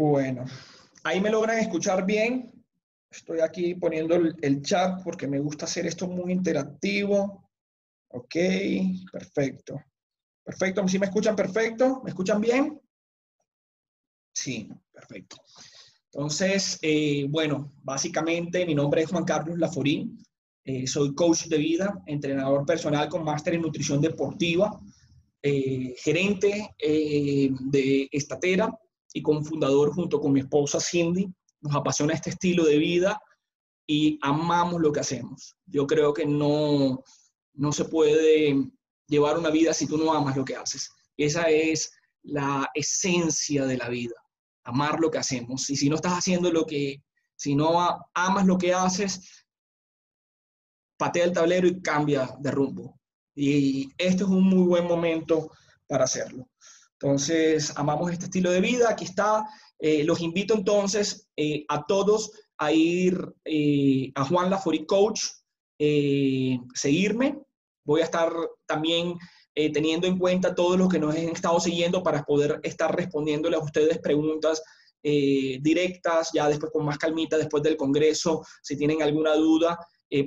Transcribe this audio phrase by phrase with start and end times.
[0.00, 0.46] Bueno,
[1.04, 2.50] ahí me logran escuchar bien.
[3.10, 7.50] Estoy aquí poniendo el, chat porque me gusta hacer esto muy interactivo.
[8.08, 8.34] Ok,
[9.12, 9.78] perfecto.
[10.42, 12.00] Perfecto, ¿sí me escuchan perfecto?
[12.02, 12.80] ¿Me escuchan bien?
[14.32, 15.36] Sí, perfecto.
[16.06, 20.18] Entonces, eh, bueno, básicamente mi nombre es Juan Carlos Laforín.
[20.64, 24.80] Eh, soy coach de vida, entrenador personal con máster en nutrición deportiva,
[25.42, 28.74] eh, gerente de Estatera
[29.12, 31.28] y cofundador junto con mi esposa Cindy.
[31.60, 33.20] Nos apasiona este estilo de vida
[33.86, 35.56] y amamos lo que hacemos.
[35.66, 37.02] Yo creo que no,
[37.54, 38.56] no se puede
[39.06, 40.90] llevar una vida si tú no amas lo que haces.
[41.16, 44.14] Esa es la esencia de la vida,
[44.64, 45.68] amar lo que hacemos.
[45.70, 47.02] Y si no estás haciendo lo que,
[47.36, 47.80] si no
[48.14, 49.46] amas lo que haces,
[50.96, 53.00] patea el tablero y cambia de rumbo.
[53.34, 55.50] Y este es un muy buen momento
[55.86, 56.49] para hacerlo.
[57.02, 58.90] Entonces, amamos este estilo de vida.
[58.90, 59.48] Aquí está.
[59.78, 65.22] Eh, los invito entonces eh, a todos a ir eh, a Juan Lafori Coach,
[66.74, 67.40] seguirme.
[67.86, 68.30] Voy a estar
[68.66, 69.16] también
[69.54, 73.60] teniendo en cuenta todos los que nos han estado siguiendo para poder estar respondiéndole a
[73.60, 74.62] ustedes preguntas
[75.02, 79.78] directas, ya después con más calmita, después del Congreso, si tienen alguna duda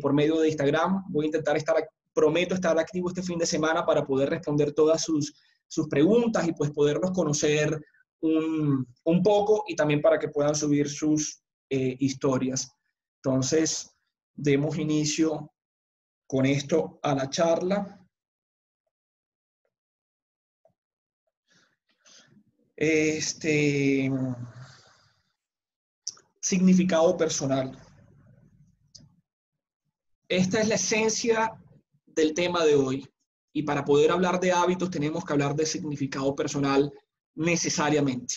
[0.02, 1.04] por medio de Instagram.
[1.10, 1.76] Voy a intentar estar,
[2.14, 5.36] prometo estar activo este fin de semana para poder responder todas sus
[5.68, 7.80] sus preguntas y pues podernos conocer
[8.22, 8.88] un,
[9.24, 12.72] poco y también para que puedan subir sus eh, historias.
[13.18, 13.96] Entonces,
[14.34, 15.52] demos inicio
[16.28, 18.00] con esto a la charla.
[22.76, 24.12] Este
[26.40, 27.78] significado personal.
[30.28, 31.54] Esta es la esencia
[32.06, 33.13] del tema de hoy.
[33.54, 36.92] Y para poder hablar de hábitos tenemos que hablar de significado personal
[37.36, 38.36] necesariamente.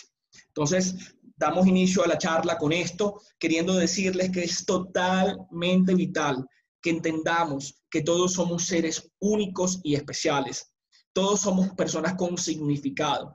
[0.49, 0.95] Entonces,
[1.37, 6.47] damos inicio a la charla con esto, queriendo decirles que es totalmente vital
[6.83, 10.71] que entendamos que todos somos seres únicos y especiales.
[11.13, 13.35] Todos somos personas con significado.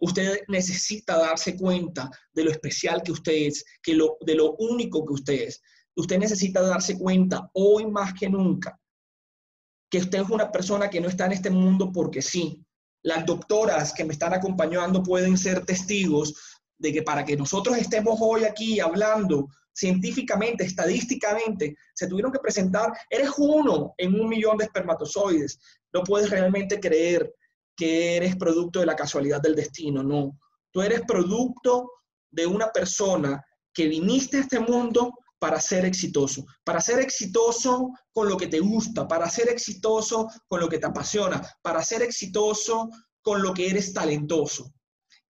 [0.00, 5.04] Usted necesita darse cuenta de lo especial que usted es, que lo, de lo único
[5.04, 5.60] que usted es.
[5.94, 8.78] Usted necesita darse cuenta hoy más que nunca
[9.90, 12.64] que usted es una persona que no está en este mundo porque sí.
[13.02, 18.18] Las doctoras que me están acompañando pueden ser testigos de que para que nosotros estemos
[18.20, 24.64] hoy aquí hablando científicamente, estadísticamente, se tuvieron que presentar, eres uno en un millón de
[24.64, 25.58] espermatozoides.
[25.92, 27.32] No puedes realmente creer
[27.76, 30.38] que eres producto de la casualidad del destino, no.
[30.72, 31.92] Tú eres producto
[32.30, 38.28] de una persona que viniste a este mundo para ser exitoso, para ser exitoso con
[38.28, 42.88] lo que te gusta, para ser exitoso con lo que te apasiona, para ser exitoso
[43.22, 44.72] con lo que eres talentoso.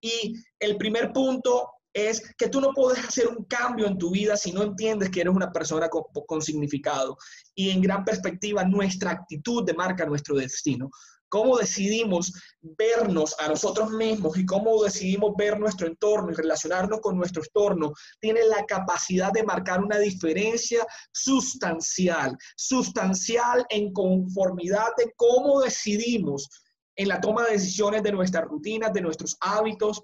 [0.00, 4.36] Y el primer punto es que tú no puedes hacer un cambio en tu vida
[4.36, 7.16] si no entiendes que eres una persona con, significado.
[7.54, 10.90] Y en gran perspectiva, nuestra actitud demarca nuestro destino
[11.28, 17.16] cómo decidimos vernos a nosotros mismos y cómo decidimos ver nuestro entorno y relacionarnos con
[17.16, 25.60] nuestro entorno, tiene la capacidad de marcar una diferencia sustancial, sustancial en conformidad de cómo
[25.60, 26.48] decidimos
[26.96, 30.02] en la toma de decisiones de nuestras rutinas, de nuestros hábitos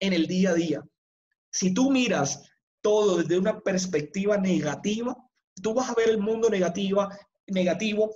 [0.00, 0.82] en el día a día.
[1.50, 2.42] Si tú miras
[2.80, 5.16] todo desde una perspectiva negativa,
[5.62, 7.08] tú vas a ver el mundo negativa,
[7.46, 8.14] negativo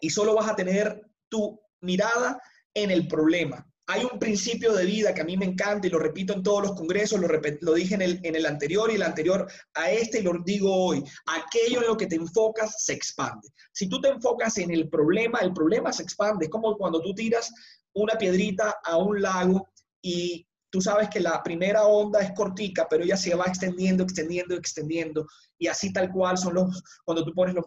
[0.00, 2.40] y solo vas a tener tu mirada
[2.74, 3.66] en el problema.
[3.88, 6.62] Hay un principio de vida que a mí me encanta y lo repito en todos
[6.62, 10.22] los congresos, lo, dije en el, en el anterior y el anterior a este y
[10.22, 11.04] lo digo hoy.
[11.26, 13.48] Aquello en lo que te enfocas se expande.
[13.72, 16.46] Si tú te enfocas en el problema, el problema se expande.
[16.46, 17.52] Es como cuando tú tiras
[17.94, 19.68] una piedrita a un lago
[20.02, 24.54] y tú sabes que la primera onda es cortica, pero ella se va extendiendo, extendiendo,
[24.54, 25.26] extendiendo.
[25.58, 27.64] Y así tal cual son los, cuando tú pones los,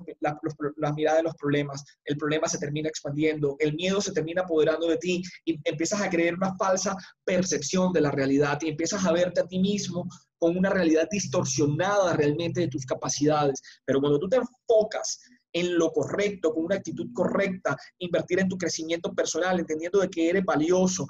[0.78, 4.88] las miradas de los problemas, el problema se termina expandiendo, el miedo se termina apoderando
[4.88, 9.12] de ti y empiezas a creer una falsa percepción de la realidad y empiezas a
[9.12, 13.62] verte a ti mismo con una realidad distorsionada realmente de tus capacidades.
[13.86, 15.20] Pero cuando tú te enfocas
[15.54, 20.30] en lo correcto, con una actitud correcta, invertir en tu crecimiento personal, entendiendo de que
[20.30, 21.08] eres valioso,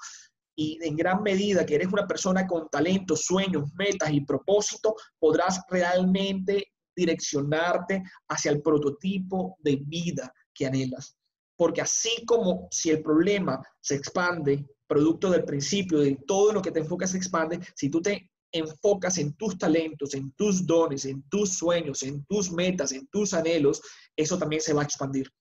[0.59, 5.61] y en gran medida que eres una persona con talento, sueños, metas y propósito, podrás
[5.69, 11.15] realmente direccionarte hacia el prototipo de vida que anhelas.
[11.55, 16.71] Porque así como si el problema se expande, producto del principio de todo lo que
[16.71, 21.23] te enfocas se expande, si tú te enfocas en tus talentos, en tus dones, en
[21.29, 23.81] tus sueños, en tus metas, en tus anhelos,
[24.13, 25.31] eso también se va a expandir.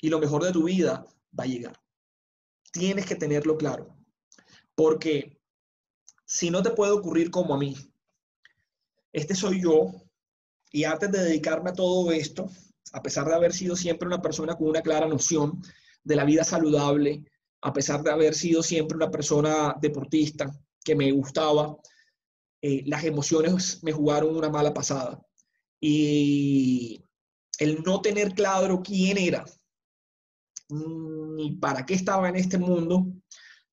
[0.00, 1.04] Y lo mejor de tu vida
[1.36, 1.83] va a llegar.
[2.74, 3.96] Tienes que tenerlo claro.
[4.74, 5.38] Porque
[6.26, 7.76] si no te puede ocurrir como a mí.
[9.12, 9.92] Este soy yo
[10.72, 12.50] y antes de dedicarme a todo esto,
[12.92, 15.62] a pesar de haber sido siempre una persona con una clara noción
[16.02, 17.24] de la vida saludable,
[17.62, 20.50] a pesar de haber sido siempre una persona deportista
[20.84, 21.76] que me gustaba,
[22.60, 25.24] eh, las emociones me jugaron una mala pasada.
[25.80, 27.04] Y
[27.60, 29.44] el no tener claro quién era
[30.68, 33.06] ni para qué estaba en este mundo,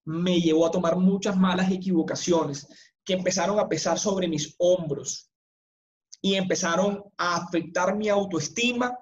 [0.06, 2.68] me llevó a tomar muchas malas equivocaciones
[3.04, 5.30] que empezaron a pesar sobre mis hombros
[6.22, 8.98] y empezaron a afectar mi autoestima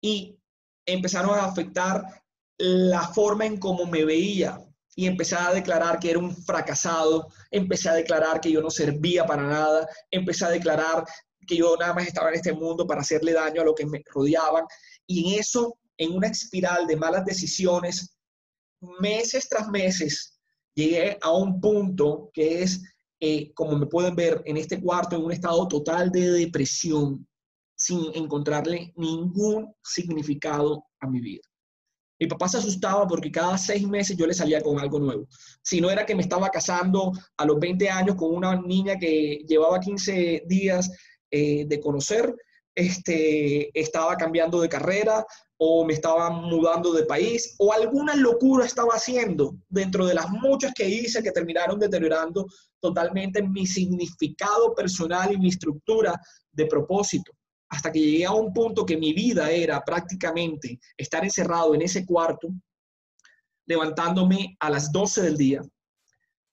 [0.00, 0.38] y
[0.86, 2.22] empezaron a afectar
[2.58, 4.60] la forma en cómo me veía
[4.96, 9.26] y empecé a declarar que era un fracasado, empecé a declarar que yo no servía
[9.26, 11.04] para nada, empecé a declarar
[11.46, 14.02] que yo nada más estaba en este mundo para hacerle daño a lo que me
[14.06, 14.64] rodeaban.
[15.06, 18.16] Y en eso, en una espiral de malas decisiones,
[19.00, 20.38] meses tras meses,
[20.74, 22.82] llegué a un punto que es,
[23.20, 27.26] eh, como me pueden ver en este cuarto, en un estado total de depresión,
[27.76, 31.42] sin encontrarle ningún significado a mi vida.
[32.18, 35.26] Mi papá se asustaba porque cada seis meses yo le salía con algo nuevo.
[35.62, 39.44] Si no era que me estaba casando a los 20 años con una niña que
[39.46, 40.90] llevaba 15 días
[41.30, 42.34] eh, de conocer,
[42.74, 45.24] este, estaba cambiando de carrera
[45.58, 50.72] o me estaba mudando de país o alguna locura estaba haciendo dentro de las muchas
[50.74, 52.46] que hice que terminaron deteriorando
[52.80, 56.20] totalmente mi significado personal y mi estructura
[56.52, 57.32] de propósito.
[57.68, 62.04] Hasta que llegué a un punto que mi vida era prácticamente estar encerrado en ese
[62.04, 62.48] cuarto,
[63.66, 65.62] levantándome a las 12 del día,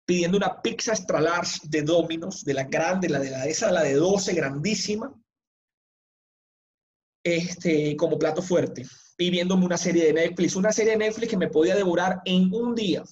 [0.05, 3.83] pidiendo una pizza extra large de Domino's, de la grande, la de la esa, la
[3.83, 5.13] de 12, grandísima,
[7.23, 8.85] este, como plato fuerte,
[9.15, 12.75] pidiéndome una serie de Netflix, una serie de Netflix que me podía devorar en un
[12.75, 13.03] día.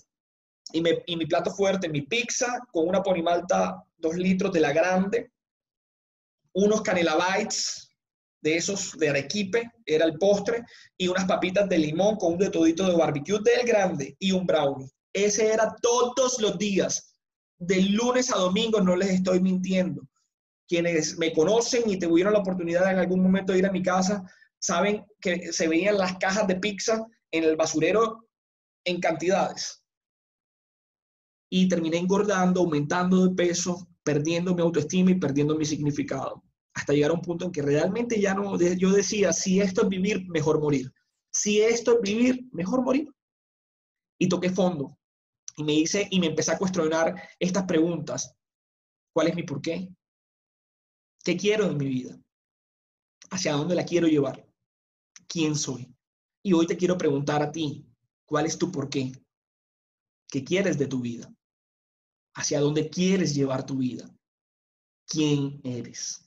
[0.71, 5.31] Y, y mi plato fuerte, mi pizza con una ponimalta, dos litros de la grande,
[6.53, 7.89] unos canela bites,
[8.41, 10.63] de esos de Arequipe, era el postre,
[10.97, 14.45] y unas papitas de limón con un de todito de barbecue del grande y un
[14.45, 14.89] brownie.
[15.13, 17.13] Ese era todos los días,
[17.57, 20.03] de lunes a domingo, no les estoy mintiendo.
[20.69, 24.23] Quienes me conocen y tuvieron la oportunidad en algún momento de ir a mi casa,
[24.59, 28.29] saben que se veían las cajas de pizza en el basurero
[28.85, 29.83] en cantidades.
[31.51, 36.43] Y terminé engordando, aumentando de peso, perdiendo mi autoestima y perdiendo mi significado
[36.79, 39.89] hasta llegar a un punto en que realmente ya no, yo decía, si esto es
[39.89, 40.91] vivir, mejor morir.
[41.31, 43.13] Si esto es vivir, mejor morir.
[44.17, 44.97] Y toqué fondo.
[45.57, 48.33] Y me hice, y me empecé a cuestionar estas preguntas.
[49.13, 49.89] ¿Cuál es mi porqué?
[49.89, 49.98] ¿Qué
[51.23, 52.19] quiero en mi vida?
[53.31, 54.47] ¿Hacia dónde la quiero llevar?
[55.27, 55.93] ¿Quién soy?
[56.41, 57.85] Y hoy te quiero preguntar a ti,
[58.25, 59.11] ¿cuál es tu porqué?
[60.27, 61.31] ¿Qué quieres de tu vida?
[62.33, 64.09] ¿Hacia dónde quieres llevar tu vida?
[65.05, 66.25] ¿Quién eres?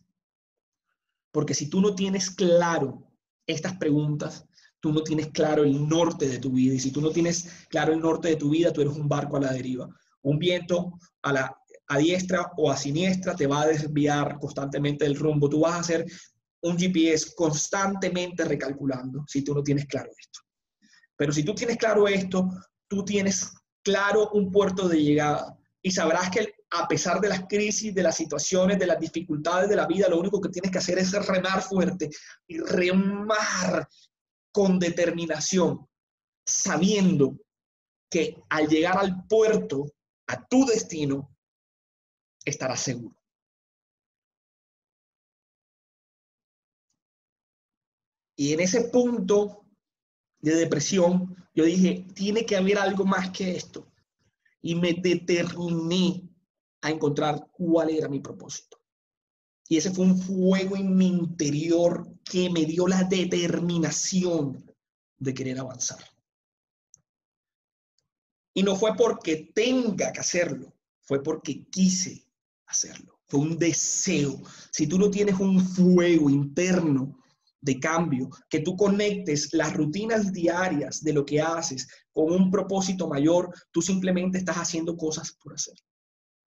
[1.31, 3.11] Porque si tú no tienes claro
[3.47, 4.47] estas preguntas,
[4.81, 6.75] tú no tienes claro el norte de tu vida.
[6.75, 9.37] Y si tú no tienes claro el norte de tu vida, tú eres un barco
[9.37, 9.89] a la deriva.
[10.23, 11.62] Un viento a la
[11.93, 15.49] a diestra o a siniestra te va a desviar constantemente del rumbo.
[15.49, 16.07] Tú vas a hacer
[16.63, 20.41] un GPS constantemente recalculando si tú no tienes claro esto.
[21.17, 22.49] Pero si tú tienes claro esto,
[22.89, 23.53] tú tienes
[23.85, 28.17] claro un puerto de llegada y sabrás que a pesar de las crisis, de las
[28.17, 31.61] situaciones, de las dificultades de la vida, lo único que tienes que hacer es remar
[31.61, 32.09] fuerte
[32.47, 33.87] y remar
[34.51, 35.87] con determinación,
[36.47, 37.37] sabiendo
[38.11, 39.85] que al llegar al puerto,
[40.29, 41.32] a tu destino,
[42.45, 43.17] estarás seguro.
[48.37, 49.67] Y en ese punto
[50.41, 53.87] de depresión, yo dije, tiene que haber algo más que esto.
[54.61, 56.29] Y me determiné
[56.81, 58.79] a encontrar cuál era mi propósito.
[59.69, 64.65] Y ese fue un fuego en mi interior que me dio la determinación
[65.19, 66.05] de querer avanzar.
[68.55, 72.22] Y no fue porque tenga que hacerlo, fue porque quise
[72.73, 73.21] hacerlo.
[73.29, 74.43] Fue un deseo.
[74.71, 77.19] Si tú no tienes un fuego interno
[77.61, 83.09] de cambio, que tú conectes las rutinas diarias de lo que haces con un propósito
[83.09, 85.75] mayor, tú simplemente estás haciendo cosas por hacer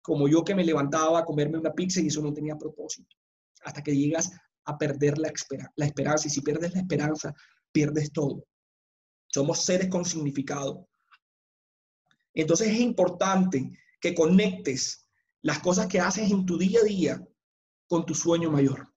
[0.04, 3.16] como yo que me levantaba a comerme una pizza y eso no tenía propósito.
[3.62, 4.30] Hasta que llegas
[4.66, 5.32] a perder la,
[5.76, 6.28] la esperanza.
[6.28, 7.34] Y si pierdes la esperanza,
[7.72, 8.44] pierdes todo.
[9.28, 10.86] Somos seres con significado.
[12.34, 15.03] Entonces es importante que conectes
[15.44, 17.22] las cosas que haces en tu día a día
[17.86, 18.88] con tu sueño mayor.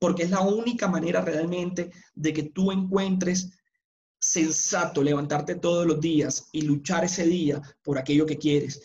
[0.00, 3.50] Porque es la única manera realmente de que tú encuentres
[4.18, 8.82] sensato levantarte todos los días y luchar ese día por aquello que quieres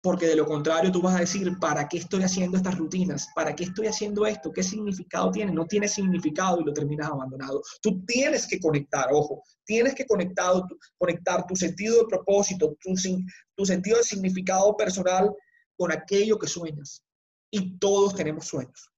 [0.00, 3.28] Porque de lo contrario tú vas a decir, ¿para qué estoy haciendo estas rutinas?
[3.34, 4.50] ¿Para qué estoy haciendo esto?
[4.50, 5.52] ¿Qué significado tiene?
[5.52, 7.62] No tiene significado y lo terminas abandonado.
[7.82, 10.54] Tú tienes que conectar, ojo, tienes que conectar,
[10.96, 12.94] conectar tu sentido de propósito, tu,
[13.54, 15.30] tu sentido de significado personal
[15.76, 17.04] con aquello que sueñas.
[17.50, 18.90] Y todos tenemos sueños.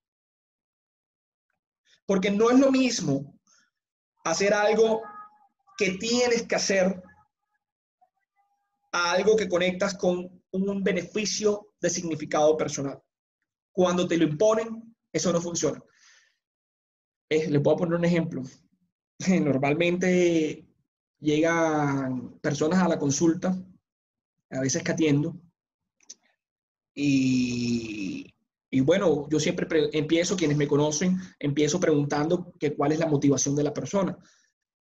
[2.07, 3.39] Porque no es lo mismo
[4.25, 5.03] hacer algo
[5.77, 7.03] que tienes que hacer
[8.93, 13.03] a algo que conectas con un beneficio de significado personal.
[13.73, 15.83] Cuando te lo imponen, eso no funciona.
[17.29, 18.43] Eh, le puedo poner un ejemplo.
[19.29, 20.67] Normalmente
[21.19, 23.57] llegan personas a la consulta,
[24.51, 25.41] a veces que atiendo,
[26.95, 28.33] y,
[28.71, 33.55] y bueno, yo siempre empiezo, quienes me conocen, empiezo preguntando que cuál es la motivación
[33.55, 34.19] de la persona.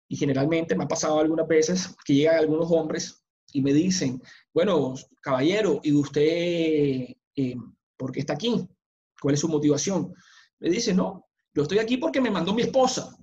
[0.08, 4.20] Y generalmente me ha pasado algunas veces que llegan algunos hombres y me dicen,
[4.52, 7.56] bueno, caballero, ¿y usted eh,
[7.96, 8.68] por qué está aquí?
[9.20, 10.14] ¿Cuál es su motivación?
[10.58, 13.16] Me dice, no, yo estoy aquí porque me mandó mi esposa.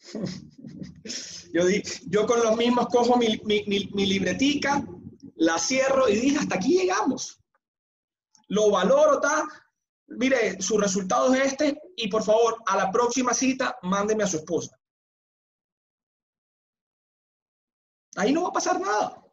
[1.52, 4.86] yo, di, yo con los mismos cojo mi, mi, mi, libretica,
[5.40, 7.42] la cierro y dije, hasta aquí llegamos.
[8.48, 9.48] Lo valoro, está.
[10.08, 14.36] Mire, su resultado es este y por favor, a la próxima cita, mándeme a su
[14.36, 14.78] esposa.
[18.16, 19.24] Ahí no va a pasar nada.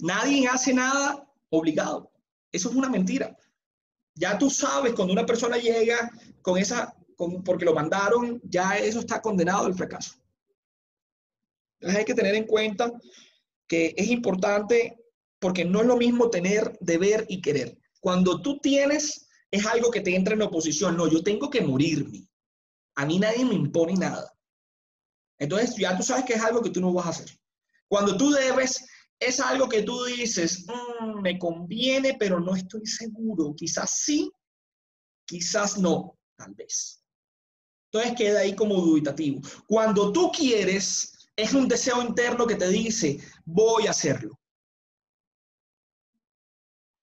[0.00, 2.10] Nadie hace nada obligado.
[2.50, 3.36] Eso es una mentira.
[4.14, 8.98] Ya tú sabes, cuando una persona llega con esa, con, porque lo mandaron, ya eso
[8.98, 10.14] está condenado al fracaso.
[11.74, 12.90] Entonces hay que tener en cuenta
[13.72, 15.02] que es importante
[15.38, 17.78] porque no es lo mismo tener, deber y querer.
[18.00, 20.94] Cuando tú tienes, es algo que te entra en oposición.
[20.94, 22.28] No, yo tengo que morirme.
[22.96, 24.30] A mí nadie me impone nada.
[25.38, 27.30] Entonces ya tú sabes que es algo que tú no vas a hacer.
[27.88, 28.86] Cuando tú debes,
[29.18, 33.54] es algo que tú dices, mm, me conviene, pero no estoy seguro.
[33.56, 34.30] Quizás sí,
[35.24, 37.02] quizás no, tal vez.
[37.90, 39.40] Entonces queda ahí como dubitativo.
[39.66, 44.38] Cuando tú quieres, es un deseo interno que te dice, voy a hacerlo.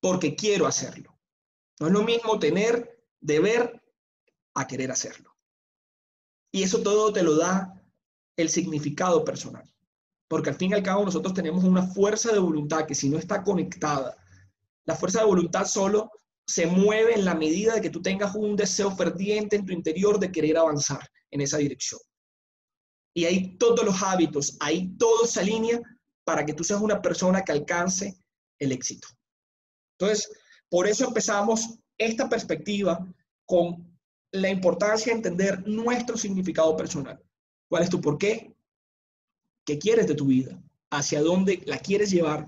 [0.01, 1.19] Porque quiero hacerlo.
[1.79, 3.81] No es lo mismo tener, deber,
[4.53, 5.35] a querer hacerlo.
[6.51, 7.81] Y eso todo te lo da
[8.35, 9.63] el significado personal.
[10.27, 13.17] Porque al fin y al cabo nosotros tenemos una fuerza de voluntad que si no
[13.17, 14.15] está conectada,
[14.85, 16.11] la fuerza de voluntad solo
[16.45, 20.19] se mueve en la medida de que tú tengas un deseo ferviente en tu interior
[20.19, 21.99] de querer avanzar en esa dirección.
[23.13, 25.81] Y hay todos los hábitos, ahí todo se alinea
[26.23, 28.17] para que tú seas una persona que alcance
[28.59, 29.07] el éxito.
[29.97, 30.31] Entonces,
[30.69, 33.05] por eso empezamos esta perspectiva
[33.45, 33.89] con
[34.31, 37.19] la importancia de entender nuestro significado personal.
[37.67, 38.53] ¿Cuál es tu por qué?
[39.65, 40.61] ¿Qué quieres de tu vida?
[40.91, 42.47] ¿Hacia dónde la quieres llevar?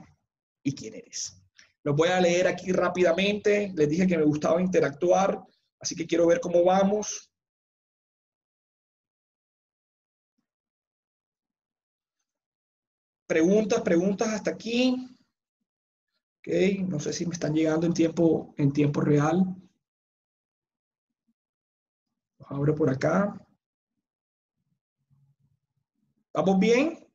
[0.63, 1.41] ¿Y quién eres?
[1.83, 3.73] Los voy a leer aquí rápidamente.
[3.75, 5.41] Les dije que me gustaba interactuar,
[5.79, 7.30] así que quiero ver cómo vamos.
[13.31, 15.07] Preguntas, preguntas hasta aquí.
[16.39, 16.49] Ok,
[16.85, 19.55] no sé si me están llegando en tiempo, en tiempo real.
[22.39, 23.41] abro por acá.
[26.33, 27.07] ¿Vamos bien?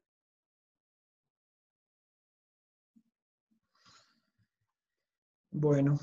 [5.51, 5.99] Bueno.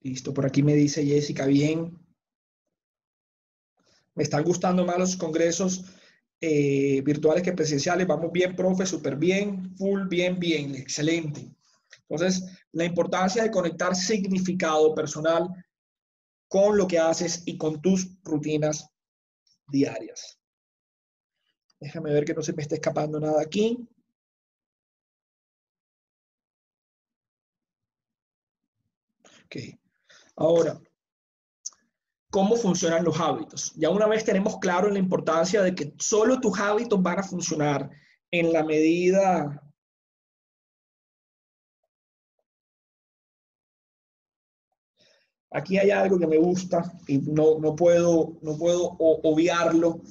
[0.00, 2.07] Listo, por aquí me dice Jessica, bien.
[4.18, 5.84] Me están gustando más los congresos
[6.40, 8.04] eh, virtuales que presenciales.
[8.04, 11.48] Vamos bien, profe, súper bien, full, bien, bien, excelente.
[12.08, 15.48] Entonces, la importancia de conectar significado personal
[16.48, 18.90] con lo que haces y con tus rutinas
[19.68, 20.40] diarias.
[21.78, 23.88] Déjame ver que no se me esté escapando nada aquí.
[29.44, 29.56] Ok.
[30.34, 30.80] Ahora,
[32.30, 33.72] ¿cómo funcionan los hábitos?
[33.76, 37.90] Ya una vez tenemos claro la importancia de que solo tus hábitos van a funcionar
[38.30, 39.62] en la medida
[45.50, 50.02] Aquí hay algo que me gusta y no, no, puedo, no puedo obviarlo.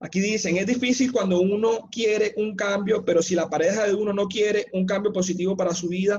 [0.00, 4.12] Aquí dicen, es difícil cuando uno quiere un cambio, pero si la pareja de uno
[4.12, 6.18] no quiere un cambio positivo para su vida,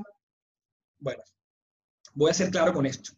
[1.00, 1.22] bueno,
[2.14, 3.12] voy a ser claro con esto.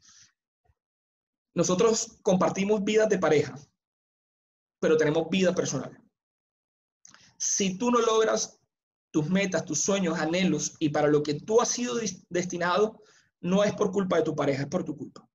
[1.55, 3.55] Nosotros compartimos vidas de pareja,
[4.79, 5.97] pero tenemos vida personal.
[7.37, 8.59] Si tú no logras
[9.11, 11.95] tus metas, tus sueños, anhelos y para lo que tú has sido
[12.29, 13.01] destinado,
[13.41, 15.29] no es por culpa de tu pareja, es por tu culpa.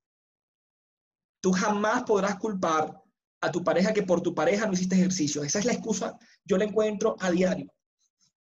[1.41, 3.01] Tú jamás podrás culpar
[3.41, 5.45] a tu pareja que por tu pareja no hiciste ejercicio.
[5.45, 7.73] Esa es la excusa, yo la encuentro a diario.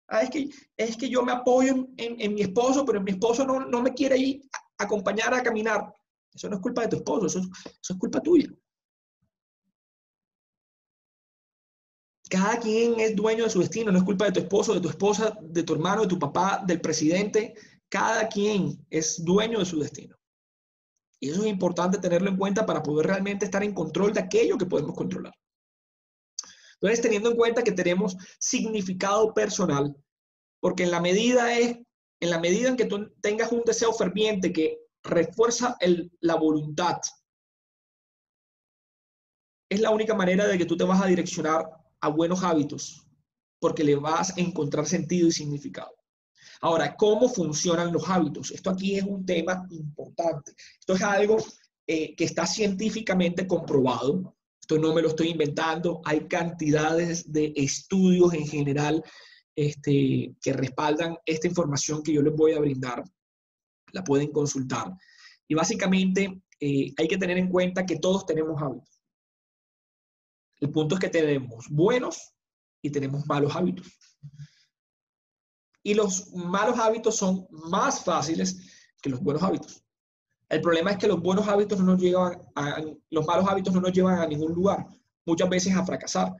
[0.07, 3.59] Ah, es, que, es que yo me apoyo en, mi esposo, pero mi esposo no,
[3.59, 4.41] no, me quiere ir
[4.77, 5.93] a acompañar a caminar.
[6.37, 8.47] Eso no es culpa de tu esposo, eso, es culpa tuya.
[12.29, 14.89] Cada quien es dueño de su destino, no es culpa de tu esposo, de tu
[14.89, 17.55] esposa, de tu hermano, de tu papá, del presidente.
[17.89, 20.15] Cada quien es dueño de su destino.
[21.19, 24.59] Y eso es importante tenerlo en cuenta para poder realmente estar en control de aquello
[24.59, 25.33] que podemos controlar.
[26.73, 29.95] Entonces, teniendo en cuenta que tenemos significado personal,
[30.59, 34.86] porque en la medida en la medida en que tú tengas un deseo ferviente que
[35.07, 35.77] refuerza
[36.21, 36.97] la voluntad,
[39.69, 41.65] es la única manera de que tú te vas a direccionar
[41.99, 43.05] a buenos hábitos,
[43.59, 45.95] porque le vas a encontrar sentido y significado.
[46.61, 48.51] Ahora, ¿cómo funcionan los hábitos?
[48.51, 50.53] Esto aquí es un tema importante.
[50.79, 51.37] Esto es algo
[51.85, 54.35] eh, que está científicamente comprobado.
[54.59, 56.01] Esto no me lo estoy inventando.
[56.05, 59.03] Hay cantidades de estudios en general
[59.55, 63.03] este, que respaldan esta información que yo les voy a brindar.
[63.97, 64.95] La pueden consultar.
[65.47, 69.01] Y básicamente eh, hay que tener en cuenta que todos tenemos hábitos.
[70.59, 72.31] El punto es que tenemos buenos
[72.79, 73.87] y tenemos malos hábitos.
[75.81, 79.83] Y los malos hábitos son más fáciles que los buenos hábitos.
[80.47, 83.81] El problema es que los buenos hábitos no nos llevan a, los malos hábitos no
[83.81, 84.85] nos llevan a ningún lugar,
[85.25, 86.35] muchas veces a fracasar.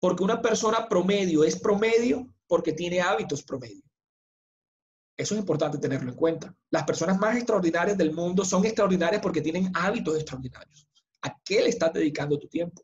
[0.00, 3.85] Porque una persona promedio es promedio porque tiene hábitos promedio.
[5.16, 6.54] Eso es importante tenerlo en cuenta.
[6.70, 10.86] Las personas más extraordinarias del mundo son extraordinarias porque tienen hábitos extraordinarios.
[11.22, 12.82] ¿A qué le estás dedicando tu tiempo?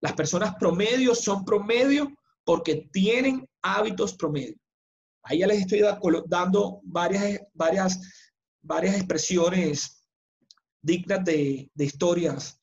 [0.00, 2.12] Las personas promedio son promedio
[2.44, 4.56] porque tienen hábitos promedio.
[5.22, 5.82] Ahí ya les estoy
[6.26, 8.00] dando varias, varias,
[8.62, 10.06] varias expresiones
[10.80, 12.58] dignas de, historias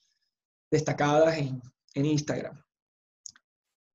[0.72, 1.62] destacadas en,
[1.94, 2.64] en Instagram.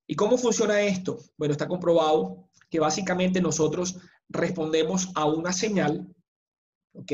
[0.07, 1.19] ¿Y cómo funciona esto?
[1.37, 6.06] Bueno, está comprobado que básicamente nosotros respondemos a una señal,
[6.93, 7.12] ¿ok?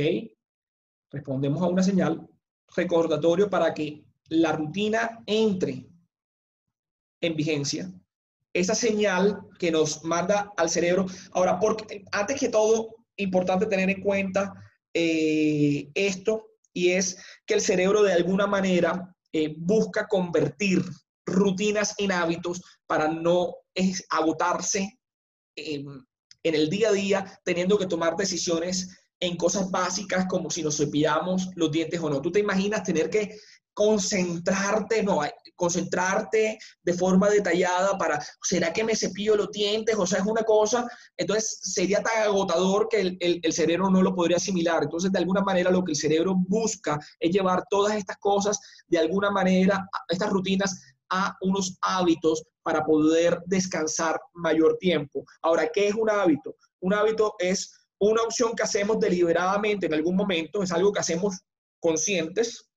[1.11, 2.29] Respondemos a una señal
[2.75, 5.87] recordatorio para que la rutina entre
[7.21, 7.93] en vigencia
[8.55, 11.07] esa señal que nos manda al cerebro.
[11.33, 14.55] Ahora, porque, antes que todo, importante tener en cuenta
[14.95, 20.83] eh, esto, y es que el cerebro de alguna manera eh, busca convertir
[21.27, 23.55] rutinas en hábitos para no
[24.09, 24.99] agotarse
[26.45, 30.77] en el día a día, teniendo que tomar decisiones en cosas básicas como si nos
[30.77, 32.21] cepillamos los dientes o no.
[32.21, 33.37] ¿Tú te imaginas tener que
[33.75, 35.21] concentrarte, no,
[35.57, 39.97] concentrarte de forma detallada para, ¿será que me cepillo los dientes?
[39.99, 44.15] O sea, es una cosa, entonces sería tan agotador que el, el, cerebro no lo
[44.15, 44.85] podría asimilar.
[44.85, 48.99] Entonces, de alguna manera, lo que el cerebro busca es llevar todas estas cosas, de
[48.99, 55.25] alguna manera, estas rutinas a unos hábitos para poder descansar mayor tiempo.
[55.43, 56.57] Ahora, ¿qué es un hábito?
[56.81, 61.41] Un hábito es una opción que hacemos deliberadamente en algún momento, es algo que hacemos
[61.81, 62.69] conscientes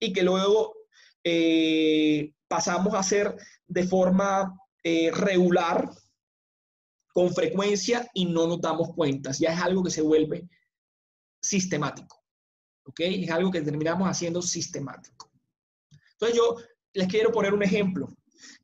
[0.00, 0.74] y que luego
[1.22, 3.34] eh, pasamos a hacer
[3.66, 5.88] de forma eh, regular,
[7.14, 9.30] con frecuencia y no nos damos cuenta.
[9.30, 10.48] Ya es algo que se vuelve
[11.40, 12.22] sistemático.
[12.86, 13.00] ¿Ok?
[13.00, 15.30] Es algo que terminamos haciendo sistemático.
[16.12, 16.56] Entonces yo
[16.94, 18.08] les quiero poner un ejemplo.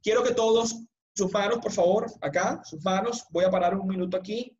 [0.02, 0.76] Quiero que todos,
[1.14, 4.56] sus manos, por favor, acá, sus manos, voy a parar un minuto aquí.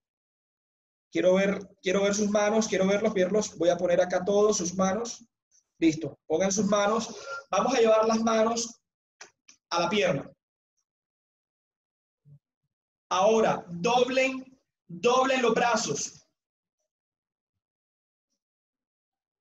[1.11, 3.57] Quiero ver, quiero ver sus manos, quiero verlos, verlos.
[3.57, 5.25] Voy a poner acá todos sus manos.
[5.79, 7.17] Listo, pongan sus manos.
[7.51, 8.81] Vamos a llevar las manos
[9.71, 10.31] a la pierna.
[13.09, 16.21] Ahora, doblen, doblen los brazos.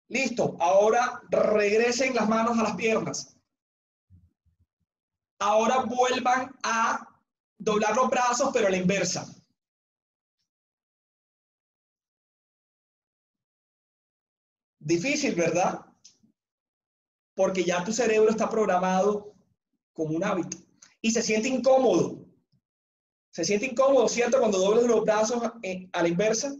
[0.08, 3.39] Listo, ahora regresen las manos a las piernas.
[5.40, 7.08] Ahora vuelvan a
[7.58, 9.26] doblar los brazos, pero a la inversa.
[14.80, 15.90] Difícil, ¿verdad?
[17.40, 19.34] porque ya tu cerebro está programado
[19.94, 20.58] como un hábito
[21.02, 22.26] y se siente incómodo.
[23.32, 24.40] Se siente incómodo, ¿cierto?
[24.40, 26.54] Cuando dobles los brazos eh, a la inversa.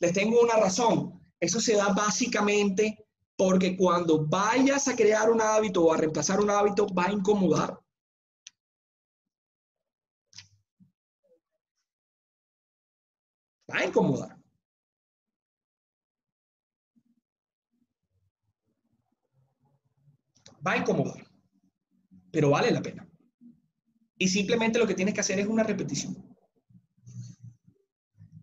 [0.00, 1.20] Les tengo una razón.
[1.38, 3.04] Eso se da básicamente
[3.36, 7.78] porque cuando vayas a crear un hábito o a reemplazar un hábito, va a incomodar.
[13.72, 14.42] Va a incomodar.
[20.66, 21.26] va a incomodar,
[22.30, 23.06] pero vale la pena.
[24.16, 26.16] Y simplemente lo que tienes que hacer es una repetición.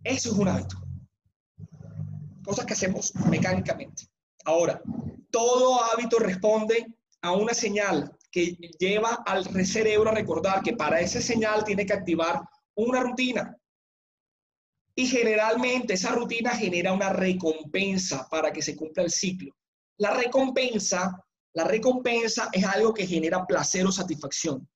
[0.03, 0.77] Eso es un hábito.
[2.43, 4.07] Cosas que hacemos mecánicamente.
[4.43, 4.81] Ahora,
[5.31, 6.85] todo hábito responde
[7.21, 11.93] a una señal que lleva al cerebro a recordar que para esa señal tiene que
[11.93, 12.41] activar
[12.75, 13.55] una rutina.
[14.99, 19.55] Y generalmente esa rutina genera una recompensa para que se cumpla el ciclo.
[19.97, 24.69] La recompensa, la recompensa es algo que genera placer o satisfacción,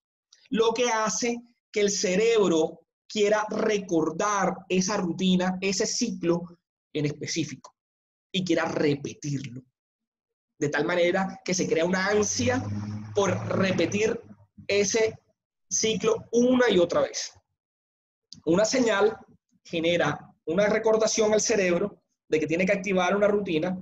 [0.48, 6.58] lo que hace que el cerebro quiera recordar esa rutina, ese ciclo
[6.94, 7.76] en específico
[8.32, 9.62] y quiera repetirlo.
[10.58, 12.64] De tal manera que se crea una ansia
[13.14, 14.22] por repetir
[14.68, 15.20] ese
[15.70, 17.34] ciclo una y otra vez.
[18.46, 19.18] Una señal
[19.64, 23.78] genera una recordación al cerebro de que tiene que activar una rutina,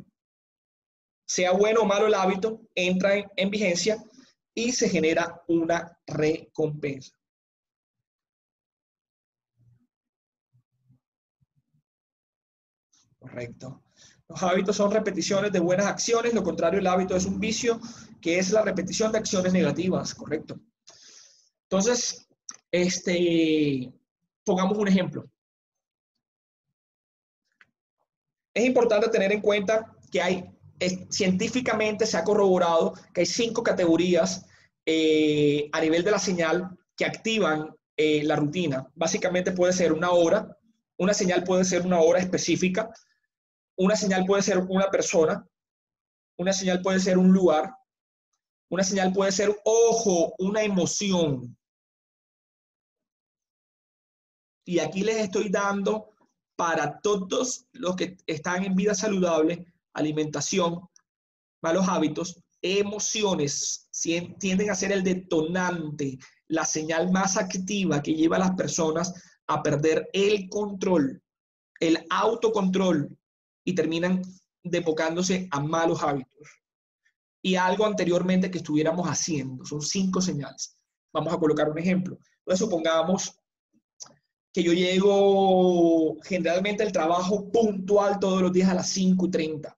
[1.26, 4.04] sea bueno o malo el hábito, entra en, vigencia
[4.54, 7.14] y se genera una recompensa.
[13.18, 13.82] Correcto.
[14.28, 17.80] Los hábitos son repeticiones de buenas acciones, lo contrario, el hábito es un vicio,
[18.20, 20.60] que es la repetición de acciones negativas, correcto.
[21.64, 22.28] Entonces,
[22.72, 23.94] este,
[24.44, 25.31] pongamos un ejemplo.
[28.54, 30.52] Es importante tener en cuenta que hay,
[31.10, 34.46] científicamente se ha corroborado que hay cinco categorías
[34.86, 38.88] eh, a nivel de la señal que activan eh, la rutina.
[38.96, 40.58] Básicamente puede ser una hora,
[40.98, 42.92] una señal puede ser una hora específica,
[43.78, 45.48] una señal puede ser una persona,
[46.38, 47.74] una señal puede ser un lugar,
[48.70, 51.58] una señal puede ser, ojo, una emoción.
[54.66, 56.14] Y aquí les estoy dando
[56.56, 60.82] para todos los que están en vida saludable, alimentación,
[61.62, 63.90] malos hábitos, emociones
[64.40, 69.14] tienden a ser el detonante, la señal más activa que lleva a las personas
[69.48, 71.22] a perder el control,
[71.80, 73.18] el autocontrol
[73.66, 74.22] y terminan
[74.64, 76.48] depocándose a malos hábitos.
[77.44, 80.78] Y algo anteriormente que estuviéramos haciendo, son cinco señales.
[81.12, 82.18] Vamos a colocar un ejemplo.
[82.40, 83.36] Entonces, supongamos
[84.54, 89.78] que yo llego generalmente al trabajo puntual todos los días a las 5 y 30.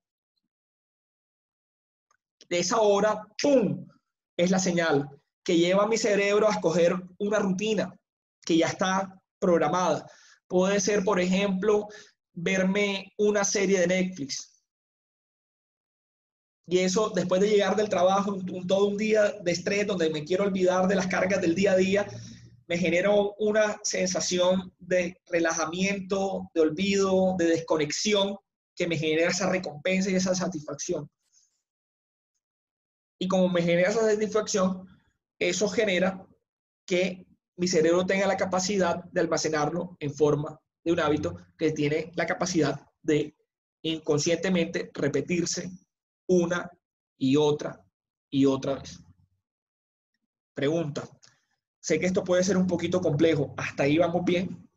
[2.49, 3.88] De esa hora, ¡pum!
[4.36, 5.09] Es la señal
[5.43, 7.93] que lleva a mi cerebro a escoger una rutina
[8.41, 10.09] que ya está programada.
[10.47, 11.88] Puede ser, por ejemplo,
[12.33, 14.63] verme una serie de Netflix.
[16.65, 20.45] Y eso, después de llegar del trabajo, todo un día de estrés donde me quiero
[20.45, 22.07] olvidar de las cargas del día a día,
[22.73, 28.36] me genera una sensación de relajamiento, de olvido, de desconexión,
[28.75, 31.07] que me genera esa recompensa y esa satisfacción.
[33.19, 34.88] Y como me genera esa satisfacción,
[35.38, 36.25] eso genera
[36.88, 42.12] que mi cerebro tenga la capacidad de almacenarlo en forma de un hábito que tiene
[42.15, 43.38] la capacidad de
[43.83, 45.69] inconscientemente repetirse
[46.27, 46.71] una
[47.19, 47.86] y otra
[48.31, 48.99] y otra vez.
[50.55, 51.07] Pregunta.
[51.87, 53.53] Sé que esto puede ser un poquito complejo.
[53.57, 54.67] ¿Hasta ahí vamos bien?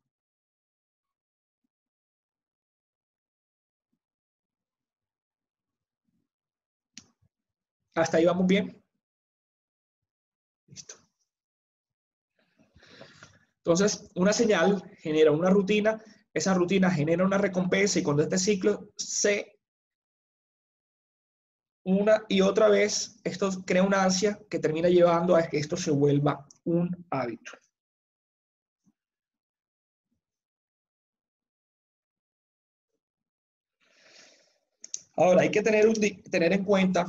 [7.95, 8.81] ¿Hasta ahí vamos bien?
[10.69, 10.95] Listo.
[13.59, 16.03] Entonces, una señal genera una rutina,
[16.35, 19.56] esa rutina genera una recompensa y cuando este ciclo se
[21.87, 25.93] una y otra vez, esto crea una ansia que termina llevando a que esto se
[25.93, 27.53] vuelva un hábito.
[35.17, 35.87] Ahora, hay que tener,
[36.29, 37.07] tener en cuenta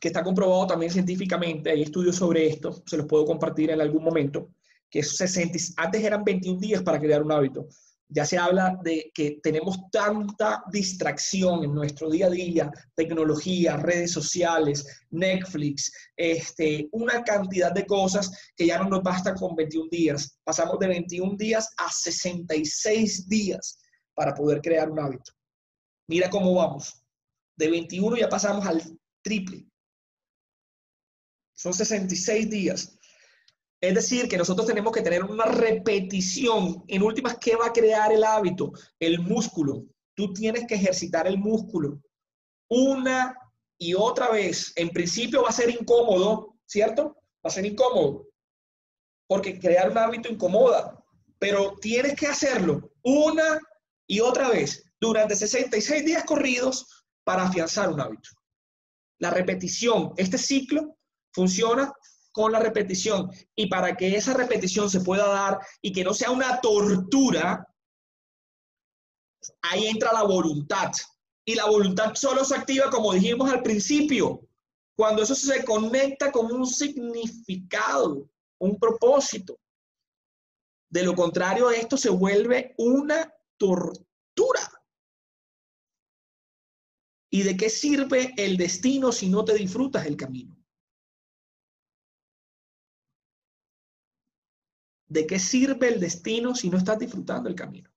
[0.00, 4.02] que está comprobado también científicamente, hay estudios sobre esto, se los puedo compartir en algún
[4.02, 4.50] momento,
[4.90, 7.68] que 60, antes eran 21 días para crear un hábito.
[8.10, 14.12] Ya se habla de que tenemos tanta distracción en nuestro día a día, tecnología, redes
[14.12, 20.38] sociales, Netflix, este, una cantidad de cosas que ya no nos basta con 21 días.
[20.42, 23.78] Pasamos de 21 días a 66 días
[24.14, 25.32] para poder crear un hábito.
[26.08, 27.04] Mira cómo vamos.
[27.56, 28.82] De 21 ya pasamos al
[29.22, 29.66] triple.
[31.54, 32.97] Son 66 días.
[33.80, 36.84] Es decir, que nosotros tenemos que tener una repetición.
[36.88, 38.72] En últimas, ¿qué va a crear el hábito?
[38.98, 39.84] El músculo.
[40.14, 42.00] Tú tienes que ejercitar el músculo
[42.68, 43.36] una
[43.78, 44.72] y otra vez.
[44.76, 47.16] En principio va a ser incómodo, ¿cierto?
[47.44, 48.28] Va a ser incómodo.
[49.26, 50.98] Porque crear un hábito incomoda.
[51.38, 53.60] Pero tienes que hacerlo una
[54.08, 58.30] y otra vez durante 66 días corridos para afianzar un hábito.
[59.20, 60.96] La repetición, este ciclo
[61.32, 61.92] funciona
[62.38, 63.32] con la repetición.
[63.56, 67.66] Y para que esa repetición se pueda dar y que no sea una tortura,
[69.62, 70.92] ahí entra la voluntad.
[71.44, 74.40] Y la voluntad solo se activa, como dijimos al principio,
[74.96, 79.56] Cuando eso se conecta con un significado, un propósito.
[80.90, 84.60] De lo contrario, esto se vuelve una tortura.
[87.30, 90.57] ¿Y de qué sirve el destino si no te disfrutas el camino?
[95.08, 97.90] ¿De qué sirve el destino si no estás disfrutando el camino?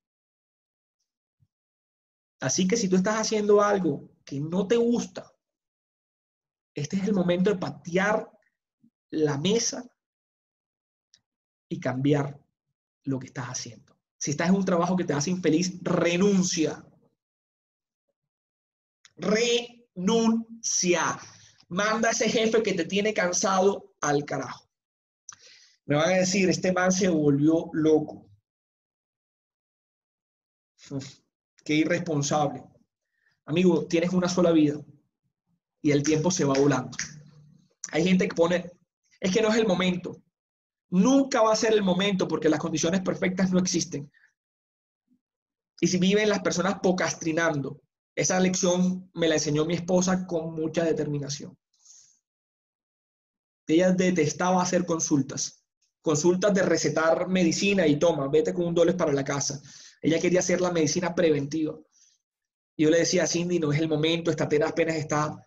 [2.39, 5.31] Así que si tú estás haciendo algo que no te gusta,
[6.73, 8.31] este es el momento de patear
[9.11, 9.85] la mesa
[11.69, 12.39] y cambiar
[13.03, 13.97] lo que estás haciendo.
[14.17, 16.85] Si estás en un trabajo que te hace infeliz, renuncia.
[19.17, 21.19] Renuncia.
[21.67, 24.70] Manda a ese jefe que te tiene cansado al carajo.
[25.91, 28.25] Me van a decir, este man se volvió loco.
[31.65, 32.63] qué irresponsable.
[33.43, 34.79] Amigo, tienes una sola vida
[35.81, 36.97] y el tiempo se va volando.
[37.91, 38.71] Hay gente que pone,
[39.19, 40.23] es que no es el momento.
[40.91, 44.09] Nunca va a ser el momento porque las condiciones perfectas no existen.
[45.81, 47.81] Y si viven las personas pocastrinando,
[48.15, 51.57] esa lección me la enseñó mi esposa con mucha determinación.
[53.67, 55.60] Ella detestaba hacer consultas,
[56.01, 59.61] consultas de recetar medicina y toma, vete con un dólar para la casa.
[60.01, 61.77] Ella quería hacer la medicina preventiva.
[62.77, 65.37] Yo le decía, Cindy, no es el momento, esta apenas está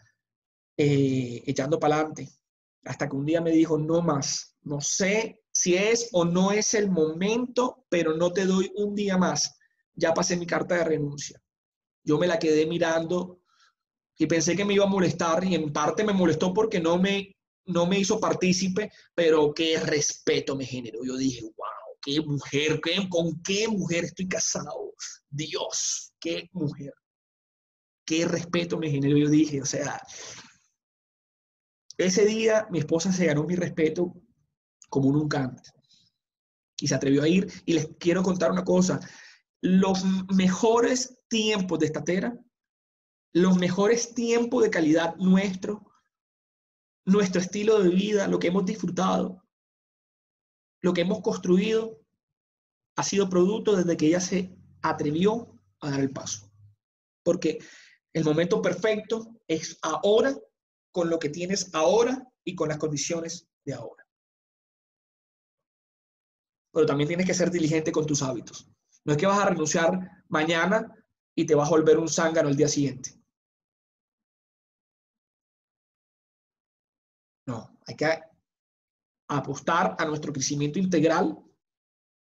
[0.76, 2.28] eh, echando para adelante.
[2.84, 6.74] Hasta que un día me dijo, no más, no sé si es o no es
[6.74, 9.58] el momento, pero no te doy un día más.
[9.94, 11.40] Ya pasé mi carta de renuncia.
[12.02, 13.40] Yo me la quedé mirando
[14.18, 17.36] y pensé que me iba a molestar y en parte me molestó porque no me,
[17.66, 21.00] no me hizo partícipe, pero qué respeto me generó.
[21.04, 24.94] Yo dije, wow, qué mujer, qué, con qué mujer estoy casado.
[25.30, 26.92] Dios, qué mujer.
[28.06, 29.16] Qué respeto me generó.
[29.16, 30.00] Yo dije, o sea,
[31.96, 34.14] ese día mi esposa se ganó mi respeto
[34.88, 35.72] como nunca antes.
[36.78, 37.50] Y se atrevió a ir.
[37.64, 39.00] Y les quiero contar una cosa.
[39.60, 42.38] Los mejores tiempos de estatera,
[43.32, 45.93] los mejores tiempos de calidad nuestro,
[47.04, 49.44] nuestro estilo de vida, lo que hemos disfrutado,
[50.80, 52.00] lo que hemos construido,
[52.96, 56.50] ha sido producto desde que ella se atrevió a dar el paso.
[57.22, 57.58] Porque
[58.12, 60.36] el momento perfecto es ahora
[60.92, 64.06] con lo que tienes ahora y con las condiciones de ahora.
[66.72, 68.68] Pero también tienes que ser diligente con tus hábitos.
[69.04, 70.94] No es que vas a renunciar mañana
[71.34, 73.18] y te vas a volver un zángano el día siguiente.
[77.86, 78.06] Hay que
[79.28, 81.38] apostar a nuestro crecimiento integral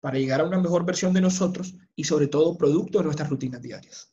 [0.00, 3.60] para llegar a una mejor versión de nosotros y sobre todo producto de nuestras rutinas
[3.60, 4.12] diarias.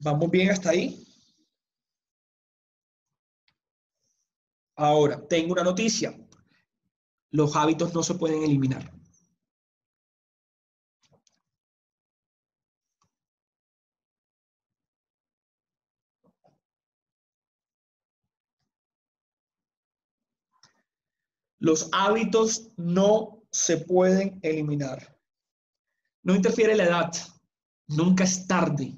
[0.00, 1.06] ¿Vamos bien hasta ahí?
[4.76, 6.14] Ahora, tengo una noticia.
[7.30, 8.92] Los hábitos no se pueden eliminar.
[21.64, 25.16] Los hábitos no se pueden eliminar.
[26.22, 27.10] No interfiere la edad.
[27.88, 28.94] Nunca es tarde.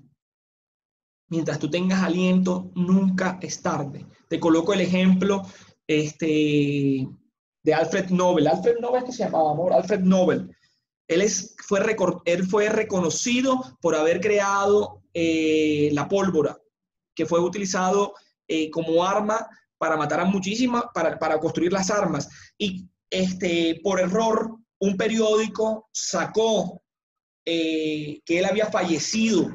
[1.29, 4.05] Mientras tú tengas aliento, nunca es tarde.
[4.29, 5.43] Te coloco el ejemplo
[5.87, 7.07] este,
[7.63, 8.49] de Alfred Nobel.
[8.49, 9.73] Alfred Nobel, ¿qué se llamaba, amor?
[9.73, 10.51] Alfred Nobel.
[11.07, 11.79] Él, es, fue,
[12.25, 16.59] él fue reconocido por haber creado eh, la pólvora,
[17.15, 18.15] que fue utilizado
[18.49, 19.47] eh, como arma
[19.79, 22.29] para matar a muchísimas, para, para construir las armas.
[22.59, 26.83] Y este, por error, un periódico sacó
[27.45, 29.55] eh, que él había fallecido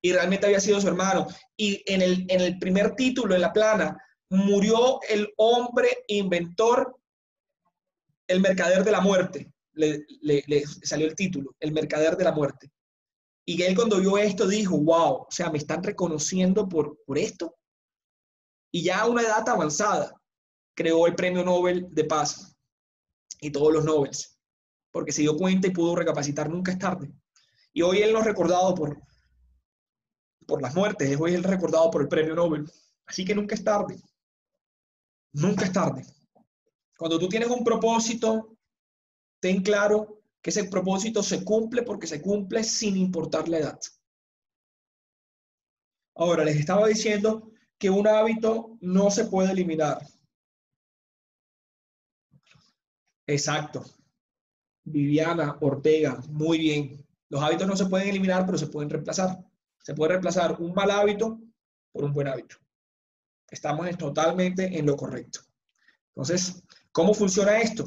[0.00, 1.26] y realmente había sido su hermano.
[1.56, 3.96] Y en el, en el primer título, en la plana,
[4.30, 6.96] murió el hombre inventor,
[8.26, 9.52] el mercader de la muerte.
[9.74, 10.04] Le,
[10.82, 12.70] salió el título, el mercader de la muerte.
[13.44, 17.56] Y él cuando vio esto dijo, wow, o sea, me están reconociendo por, por esto.
[18.72, 20.20] Y ya a una edad avanzada
[20.74, 22.56] creó el premio Nobel de Paz
[23.40, 24.38] y todos los Nobels,
[24.90, 27.12] porque se dio cuenta y pudo recapacitar, nunca es tarde.
[27.74, 29.00] Y hoy él no es recordado por,
[30.46, 32.70] por las muertes, hoy es recordado por el premio Nobel.
[33.06, 34.00] Así que nunca es tarde.
[35.32, 36.06] Nunca es tarde.
[36.96, 38.56] Cuando tú tienes un propósito,
[39.40, 43.80] ten claro que ese propósito se cumple porque se cumple sin importar la edad.
[46.14, 47.51] Ahora, les estaba diciendo
[47.82, 50.06] que un hábito no se puede eliminar.
[53.26, 53.84] Exacto.
[54.84, 57.04] Viviana Ortega, muy bien.
[57.28, 59.44] Los hábitos no se pueden eliminar, pero se pueden reemplazar.
[59.80, 61.40] Se puede reemplazar un mal hábito
[61.90, 62.54] por un buen hábito.
[63.50, 65.40] Estamos totalmente en lo correcto.
[66.10, 67.84] Entonces, ¿cómo funciona esto?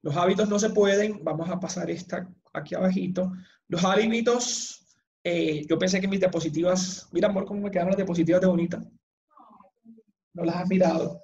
[0.00, 3.32] Los hábitos no se pueden, vamos a pasar esta aquí abajito.
[3.66, 4.83] Los hábitos,
[5.24, 8.84] eh, yo pensé que mis diapositivas, mira amor, cómo me quedaron las diapositivas de bonita.
[10.34, 11.20] No las has mirado.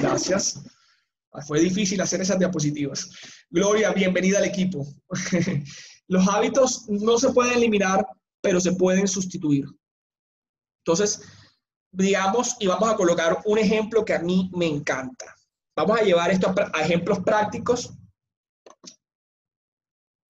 [0.00, 0.62] Gracias.
[1.46, 3.10] Fue difícil hacer esas diapositivas.
[3.48, 4.86] Gloria, bienvenida al equipo.
[6.08, 8.04] Los hábitos no se pueden eliminar,
[8.42, 9.64] pero se pueden sustituir.
[10.84, 11.22] Entonces,
[11.92, 15.34] digamos, y vamos a colocar un ejemplo que a mí me encanta.
[15.76, 17.94] Vamos a llevar esto a, ejemplos prácticos.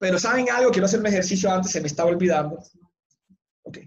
[0.03, 0.69] Pero ¿saben algo?
[0.69, 2.61] Quiero hacer un ejercicio antes, se me estaba olvidando.
[3.61, 3.77] Ok.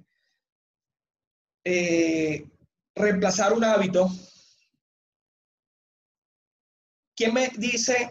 [1.63, 2.49] Eh,
[2.95, 4.09] reemplazar un hábito.
[7.15, 8.11] ¿Quién me dice,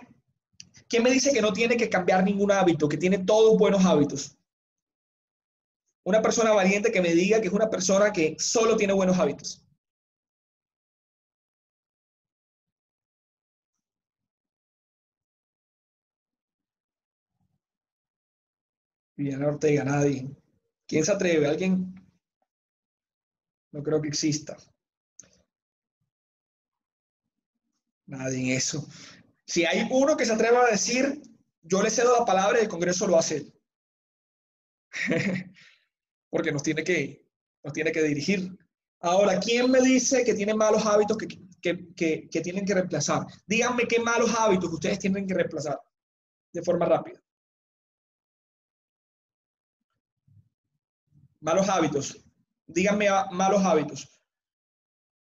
[0.88, 4.38] quién me dice que no tiene que cambiar ningún hábito, que tiene todos buenos hábitos?
[6.04, 9.65] Una persona valiente que me diga que es una persona que solo tiene buenos hábitos.
[19.16, 20.30] Viviana Ortega, nadie.
[20.88, 21.48] ¿Quién se atreve?
[21.48, 21.94] ¿Alguien?
[23.72, 24.58] No creo que exista.
[28.08, 28.88] Nadie en eso.
[29.46, 31.22] Si hay uno que se atreva a decir,
[31.62, 33.52] yo le cedo la palabra y el Congreso lo hace.
[36.30, 37.26] Porque nos tiene que,
[37.64, 38.58] nos tiene que dirigir.
[39.00, 41.28] Ahora, ¿quién me dice que tiene malos hábitos que,
[41.96, 43.26] que, que tienen que reemplazar?
[43.46, 45.80] Díganme qué malos hábitos ustedes tienen que reemplazar
[46.54, 47.25] de forma rápida.
[51.46, 52.26] Malos hábitos.
[52.66, 54.10] Díganme malos hábitos.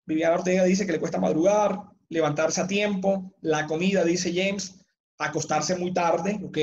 [0.07, 4.75] Viviana Ortega dice que le cuesta madrugar, levantarse a tiempo, la comida, dice James,
[5.19, 6.59] acostarse muy tarde, ¿ok?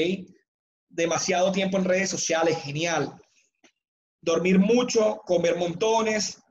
[0.89, 3.15] Demasiado tiempo en redes sociales, genial.
[4.19, 6.41] Dormir mucho, comer montones,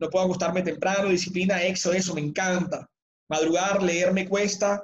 [0.00, 2.90] no puedo acostarme temprano, disciplina, exo, eso me encanta.
[3.28, 4.82] Madrugar, leer me cuesta,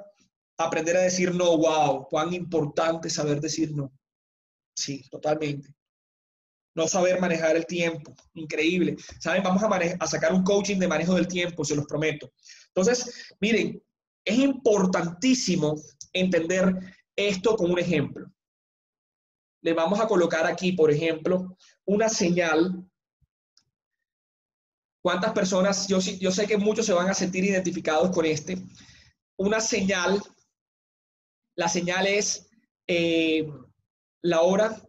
[0.57, 3.91] aprender a decir no, wow, cuán importante saber decir no.
[4.73, 5.76] Sí, totalmente
[6.77, 8.13] no saber manejar el tiempo.
[8.35, 8.95] Increíble.
[9.19, 9.41] ¿Saben?
[9.41, 12.31] Vamos a, sacar un coaching de manejo del tiempo, se los prometo.
[12.67, 13.81] Entonces, miren,
[14.23, 15.75] es importantísimo
[16.13, 16.71] entender
[17.15, 18.31] esto con un ejemplo.
[19.63, 22.87] Le vamos a colocar aquí, por ejemplo, una señal.
[25.01, 25.87] ¿Cuántas personas?
[25.87, 28.55] Yo, yo sé que muchos se van a sentir identificados con este.
[29.35, 30.21] Una señal.
[31.55, 32.47] La señal es
[32.85, 33.51] eh,
[34.21, 34.86] la hora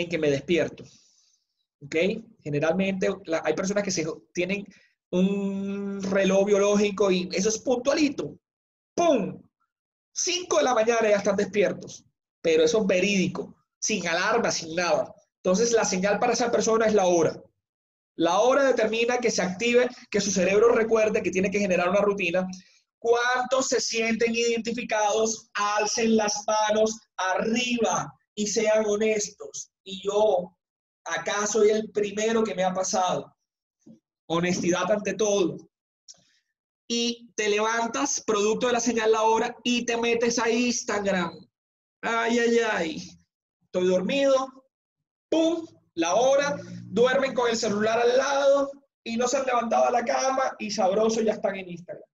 [0.00, 0.84] en que me despierto.
[1.82, 1.96] ¿Ok?
[2.42, 3.08] Generalmente
[3.42, 4.66] hay personas que se, tienen
[5.10, 8.38] un reloj biológico y eso es puntualito.
[8.94, 9.42] ¡Pum!
[10.12, 12.04] 5 de la mañana ya están despiertos.
[12.42, 15.14] Pero eso es verídico, sin alarma, sin nada.
[15.42, 17.40] Entonces la señal para esa persona es la hora.
[18.16, 22.00] La hora determina que se active, que su cerebro recuerde que tiene que generar una
[22.00, 22.46] rutina.
[22.98, 25.48] ¿Cuántos se sienten identificados?
[25.54, 29.70] Alcen las manos arriba y sean honestos.
[29.84, 30.56] Y yo,
[31.04, 33.34] acá soy el primero que me ha pasado.
[34.26, 35.56] Honestidad ante todo.
[36.88, 41.32] Y te levantas, producto de la señal la hora, y te metes a Instagram.
[42.02, 43.20] Ay, ay, ay.
[43.62, 44.34] Estoy dormido.
[45.28, 45.66] ¡Pum!
[45.94, 46.56] La hora.
[46.86, 48.70] Duermen con el celular al lado
[49.04, 52.08] y no se han levantado a la cama y sabroso ya están en Instagram.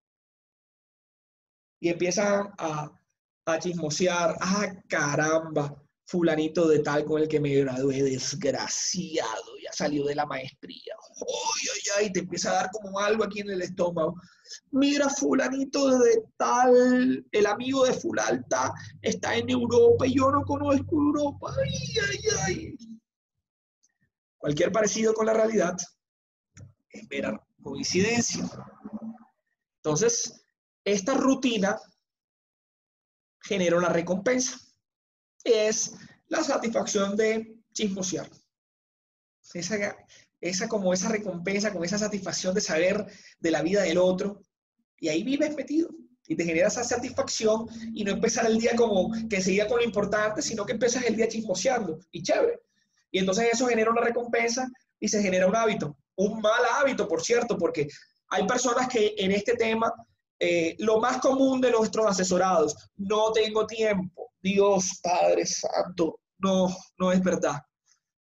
[1.80, 2.90] Y empiezan a,
[3.46, 4.36] a chismosear.
[4.40, 5.85] ¡Ah, caramba!
[6.06, 10.94] Fulanito de tal con el que me gradué, desgraciado, ya salió de la maestría.
[11.16, 14.14] Ay, ay, ay, te empieza a dar como algo aquí en el estómago.
[14.70, 20.94] Mira, fulanito de tal, el amigo de fulalta está en Europa y yo no conozco
[20.94, 21.52] Europa.
[21.58, 22.76] Ay, ay, ay.
[24.38, 25.76] Cualquier parecido con la realidad
[26.88, 28.48] es mera coincidencia.
[29.78, 30.46] Entonces,
[30.84, 31.76] esta rutina
[33.40, 34.65] genera una recompensa
[35.46, 35.94] es
[36.28, 38.28] la satisfacción de chismosear.
[39.54, 39.96] Esa,
[40.40, 43.06] esa como esa recompensa, con esa satisfacción de saber
[43.38, 44.40] de la vida del otro.
[44.98, 45.90] Y ahí vives metido.
[46.28, 49.84] Y te genera esa satisfacción y no empezar el día como que seguía con lo
[49.84, 52.00] importante, sino que empiezas el día chismoseando.
[52.10, 52.60] Y chévere.
[53.12, 54.68] Y entonces eso genera una recompensa
[54.98, 55.96] y se genera un hábito.
[56.16, 57.86] Un mal hábito, por cierto, porque
[58.28, 59.92] hay personas que en este tema,
[60.40, 66.68] eh, lo más común de nuestros asesorados, no tengo tiempo Dios Padre Santo, no,
[66.98, 67.60] no es verdad.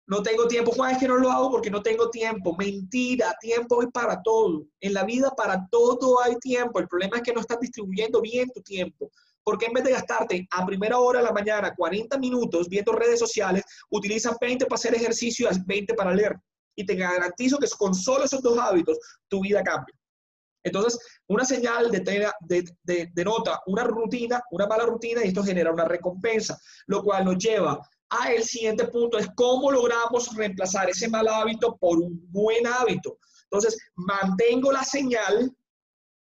[0.05, 0.71] No tengo tiempo.
[0.71, 2.55] Juan, es que no lo hago porque no tengo tiempo.
[2.55, 4.67] Mentira, tiempo es para todo.
[4.79, 6.79] En la vida para todo hay tiempo.
[6.79, 9.09] El problema es que no estás distribuyendo bien tu tiempo.
[9.43, 12.91] ¿Por qué en vez de gastarte a primera hora de la mañana 40 minutos viendo
[12.91, 16.35] redes sociales, utilizas 20 para hacer ejercicio y 20 para leer?
[16.75, 19.95] Y te garantizo que con solo esos dos hábitos tu vida cambia.
[20.63, 21.91] Entonces, una señal
[23.13, 27.79] denota una rutina, una mala rutina, y esto genera una recompensa, lo cual nos lleva
[28.09, 33.17] a el siguiente punto, es cómo logramos reemplazar ese mal hábito por un buen hábito.
[33.43, 35.55] Entonces, mantengo la señal,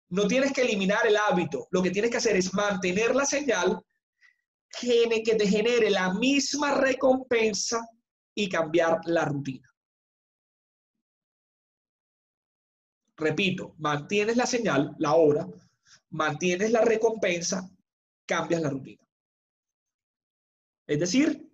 [0.08, 3.82] no tienes que eliminar el hábito, lo que tienes que hacer es mantener la señal
[4.80, 7.86] que te genere la misma recompensa
[8.34, 9.68] y cambiar la rutina.
[13.16, 15.46] Repito, mantienes la señal, la hora,
[16.10, 17.70] mantienes la recompensa,
[18.26, 19.02] cambias la rutina.
[20.86, 21.50] Es decir,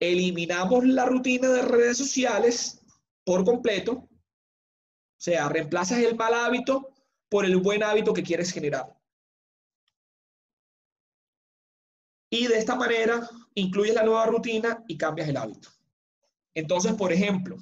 [0.00, 2.80] eliminamos la rutina de redes sociales
[3.24, 4.08] por completo, o
[5.16, 6.92] sea, reemplazas el mal hábito
[7.28, 8.96] por el buen hábito que quieres generar.
[12.30, 15.68] Y de esta manera incluyes la nueva rutina y cambias el hábito.
[16.54, 17.56] Entonces, por ejemplo,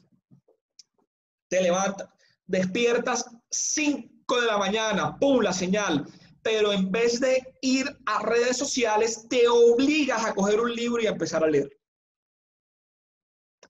[1.48, 2.08] te levantas,
[2.50, 5.40] despiertas 5 de la mañana, ¡pum!
[5.40, 6.06] la señal.
[6.42, 11.06] Pero en vez de ir a redes sociales, te obligas a coger un libro y
[11.06, 11.70] a empezar a leer.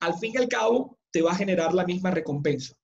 [0.00, 2.74] Al fin y al cabo, te va a generar la misma recompensa.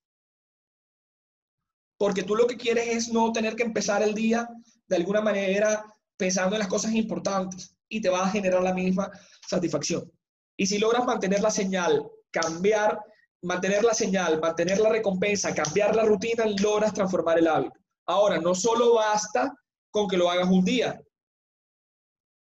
[1.99, 4.49] Porque tú lo que quieres es no tener que empezar el día
[4.89, 5.85] de alguna manera
[6.19, 9.11] pensando en las cosas importantes y te va a generar la misma
[9.49, 10.13] satisfacción.
[10.59, 13.01] Y si logras mantener la señal, cambiar
[13.47, 17.79] mantener la señal, mantener la recompensa, cambiar la rutina, logras transformar el hábito.
[18.07, 19.55] Ahora, no solo basta
[19.91, 21.01] con que lo hagas un día.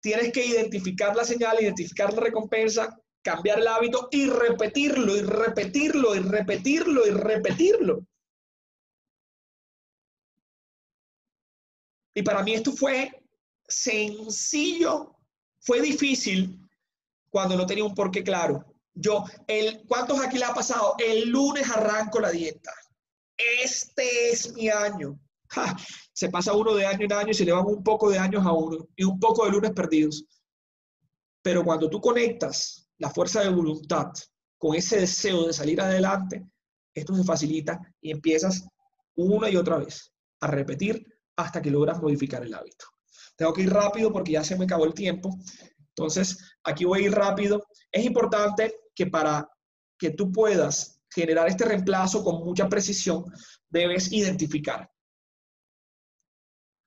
[0.01, 6.15] Tienes que identificar la señal, identificar la recompensa, cambiar el hábito y repetirlo, y repetirlo,
[6.15, 8.05] y repetirlo, y repetirlo.
[12.13, 13.23] Y para mí esto fue
[13.67, 15.15] sencillo,
[15.59, 16.59] fue difícil
[17.29, 18.65] cuando no tenía un porqué claro.
[19.01, 20.95] Yo, el, ¿cuántos aquí le ha pasado?
[20.97, 22.73] El lunes arranco la dieta.
[23.37, 25.17] Este es mi año.
[26.13, 28.45] se pasa uno de año en año y se le van un poco de años
[28.45, 30.25] a uno y un poco de lunes perdidos.
[31.41, 34.11] Pero cuando tú conectas la fuerza de voluntad
[34.57, 36.45] con ese deseo de salir adelante,
[36.93, 38.67] esto se facilita y empiezas
[39.15, 41.05] una y otra vez a repetir
[41.37, 42.85] hasta que logras modificar el hábito.
[43.37, 45.39] Tengo que ir rápido porque ya se me acabó el tiempo.
[45.95, 47.65] Entonces, aquí voy a ir rápido.
[47.89, 49.49] Es importante que para
[49.97, 53.23] que tú puedas generar este reemplazo con mucha precisión,
[53.69, 54.91] debes identificar.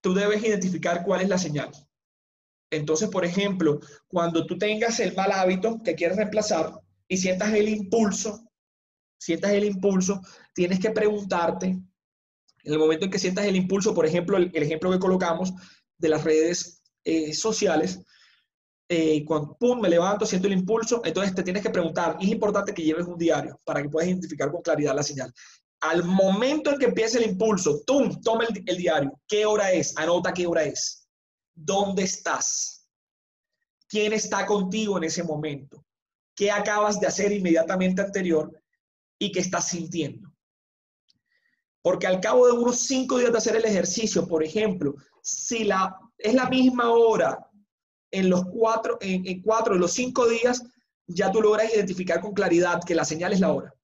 [0.02, 1.70] Tú debes identificar cuál es la señal.
[2.70, 7.70] Entonces, por ejemplo, cuando tú tengas el mal hábito que quieres reemplazar y sientas el
[7.70, 8.46] impulso,
[9.18, 10.20] sientas el impulso,
[10.52, 14.90] tienes que preguntarte, en el momento en que sientas el impulso, por ejemplo, el, ejemplo
[14.90, 15.54] que colocamos
[15.96, 18.00] de las redes eh, sociales,
[18.94, 22.74] eh, cuando pum, me levanto, siento el impulso, entonces te tienes que preguntar, es importante
[22.74, 25.32] que lleves un diario para que puedas identificar con claridad la señal.
[25.80, 29.18] Al momento en que empiece el impulso, tum, toma el, el diario.
[29.26, 29.96] ¿Qué hora es?
[29.96, 31.08] Anota qué hora es.
[31.54, 32.86] ¿Dónde estás?
[33.88, 35.82] ¿Quién está contigo en ese momento?
[36.36, 38.62] ¿Qué acabas de hacer inmediatamente anterior
[39.18, 40.30] y qué estás sintiendo?
[41.80, 45.98] Porque al cabo de unos cinco días de hacer el ejercicio, por ejemplo, si la,
[46.18, 47.48] es la misma hora
[48.12, 50.62] en los cuatro, en, cuatro de los cinco días,
[51.06, 53.74] ya tú logras identificar con claridad que la señal es la hora.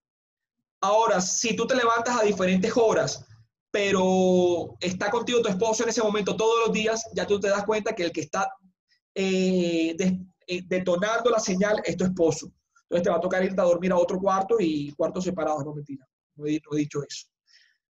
[0.81, 3.25] Ahora, si tú te levantas a diferentes horas,
[3.71, 7.65] pero está contigo tu esposo en ese momento todos los días, ya tú te das
[7.65, 8.49] cuenta que el que está
[9.15, 9.97] eh,
[10.47, 12.53] eh, detonando la señal es tu esposo.
[12.83, 15.75] Entonces te va a tocar irte a dormir a otro cuarto y cuartos separados, no
[15.75, 16.07] mentira,
[16.37, 17.27] no he, no he dicho eso.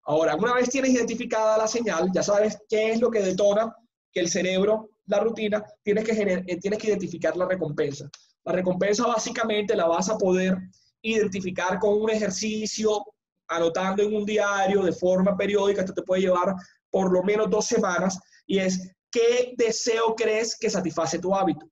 [0.05, 3.75] Ahora, una vez tienes identificada la señal, ya sabes qué es lo que detona
[4.11, 8.09] que el cerebro la rutina, tienes que, eh, tienes que identificar la recompensa.
[8.45, 10.57] La recompensa básicamente la vas a poder
[11.03, 13.05] identificar con un ejercicio,
[13.49, 16.55] anotando en un diario de forma periódica, esto te puede llevar
[16.91, 21.67] por lo menos dos semanas, y es qué deseo crees que satisface tu hábito.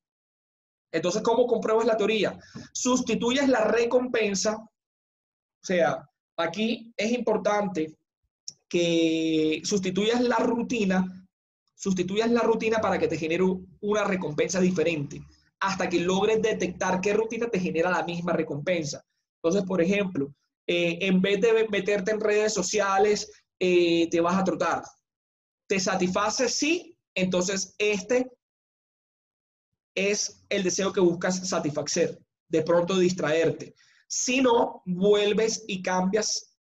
[0.93, 2.39] Entonces, ¿cómo compruebas la teoría?
[2.72, 6.09] Sustituyes la recompensa, o sea,
[6.39, 7.95] aquí es importante
[8.68, 11.26] que sustituyas la rutina
[11.77, 13.45] sustituyas la rutina para que te genere
[13.81, 15.22] una recompensa diferente,
[15.61, 19.05] hasta que logres detectar qué rutina te genera la misma recompensa.
[19.43, 20.35] Entonces, por ejemplo,
[20.66, 24.83] eh, en vez de meterte en redes sociales, eh, te vas a trotar.
[25.68, 26.49] ¿Te satisface?
[26.49, 26.97] Sí.
[27.14, 28.31] Entonces, este
[29.95, 32.18] es el deseo que buscas satisfacer,
[32.49, 33.74] de pronto distraerte.
[34.09, 36.55] Si no, vuelves y cambias,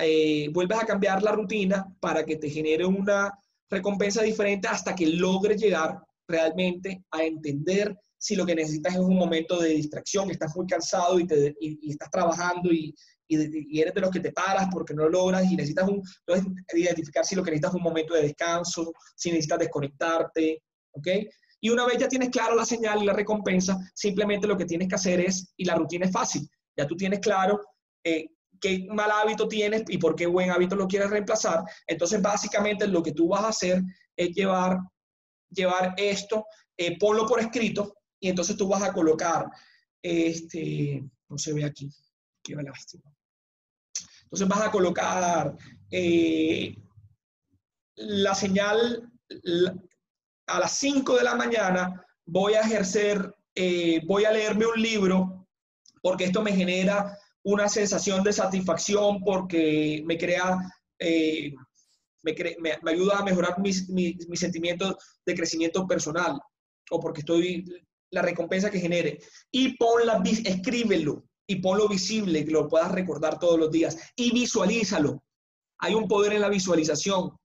[0.00, 3.36] eh, vuelves a cambiar la rutina para que te genere una
[3.70, 9.16] recompensa diferente hasta que logres llegar realmente a entender si lo que necesitas es un
[9.16, 12.94] momento de distracción, estás muy cansado y, te, estás trabajando y,
[13.30, 16.02] eres de los que te paras porque no lo logras y necesitas un,
[16.72, 20.62] identificar si lo que necesitas es un momento de descanso, si necesitas desconectarte,
[20.92, 21.08] ¿ok?
[21.60, 24.88] Y una vez ya tienes claro la señal y la recompensa, simplemente lo que tienes
[24.88, 27.60] que hacer es, y la rutina es fácil, ya tú tienes claro
[28.02, 28.28] eh,
[28.60, 31.64] qué mal hábito tienes y por qué buen hábito lo quieres reemplazar.
[31.86, 33.82] Entonces, básicamente lo que tú vas a hacer
[34.16, 34.78] es llevar,
[35.50, 36.46] llevar esto,
[36.76, 39.46] eh, ponlo por escrito y entonces tú vas a colocar,
[40.02, 41.90] este, no se ve aquí,
[42.42, 43.12] qué lástima.
[44.24, 45.56] Entonces vas a colocar
[45.90, 46.76] eh,
[47.96, 49.10] la señal
[50.46, 55.48] a las 5 de la mañana, voy a ejercer, eh, voy a leerme un libro,
[56.02, 60.58] porque esto me genera una sensación de satisfacción, porque me crea,
[60.98, 61.52] eh,
[62.22, 66.38] me, ayuda a mejorar mis, mis, mis sentimientos de crecimiento personal,
[66.90, 67.64] o porque estoy,
[68.10, 69.20] la recompensa que genere.
[69.50, 75.22] Y ponla, escríbelo, y ponlo visible, que lo puedas recordar todos los días y visualízalo.
[75.78, 77.36] Hay un poder en la visualización.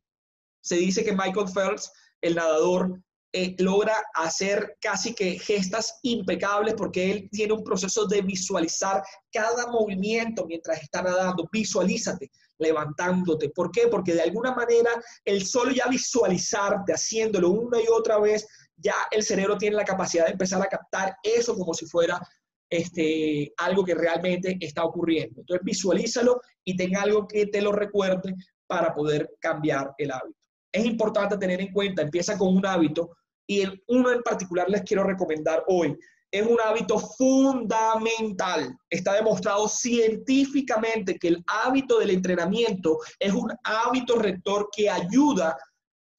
[0.62, 1.92] Se dice que Michael Phelps,
[2.22, 3.02] el nadador,
[3.36, 9.66] eh, logra hacer casi que gestas impecables porque él tiene un proceso de visualizar cada
[9.72, 11.50] movimiento mientras está nadando.
[11.52, 12.30] Visualízate
[12.60, 13.50] levantándote.
[13.50, 13.88] ¿Por qué?
[13.88, 14.92] Porque de alguna manera
[15.26, 20.26] el solo ya visualizarte haciéndolo una y otra vez, ya el cerebro tiene la capacidad
[20.26, 22.22] de empezar a captar eso como si fuera
[22.70, 25.42] este, algo que realmente está ocurriendo.
[25.42, 28.36] Entonces visualízalo y tenga algo que te lo recuerde
[28.68, 30.38] para poder cambiar el hábito.
[30.72, 33.12] Es importante tener en cuenta, empieza con un hábito
[33.48, 35.98] y el uno en particular les quiero recomendar hoy.
[36.32, 38.76] Es un hábito fundamental.
[38.90, 45.56] Está demostrado científicamente que el hábito del entrenamiento es un hábito rector que ayuda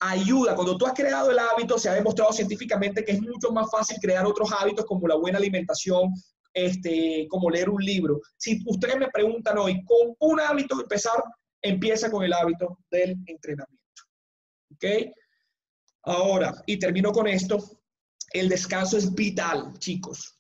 [0.01, 0.55] ayuda.
[0.55, 3.97] Cuando tú has creado el hábito, se ha demostrado científicamente que es mucho más fácil
[4.01, 6.13] crear otros hábitos como la buena alimentación,
[6.53, 8.21] este, como leer un libro.
[8.37, 11.23] Si ustedes me preguntan hoy, con un hábito empezar,
[11.63, 14.03] empieza con el hábito del entrenamiento.
[14.73, 14.85] ¿Ok?
[16.05, 17.59] Ahora, y termino con esto,
[18.33, 20.39] el descanso es vital, chicos.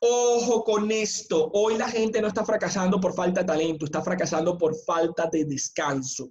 [0.00, 4.58] Ojo con esto, hoy la gente no está fracasando por falta de talento, está fracasando
[4.58, 6.30] por falta de descanso.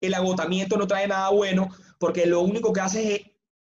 [0.00, 3.20] El agotamiento no trae nada bueno porque lo único que hace es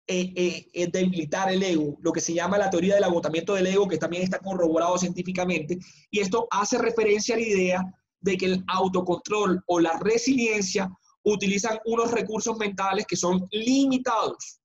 [0.09, 3.67] eh, eh, es debilitar el ego, lo que se llama la teoría del agotamiento del
[3.67, 5.77] ego, que también está corroborado científicamente,
[6.09, 10.89] y esto hace referencia a la idea de que el autocontrol o la resiliencia
[11.23, 14.59] utilizan unos recursos mentales que son limitados.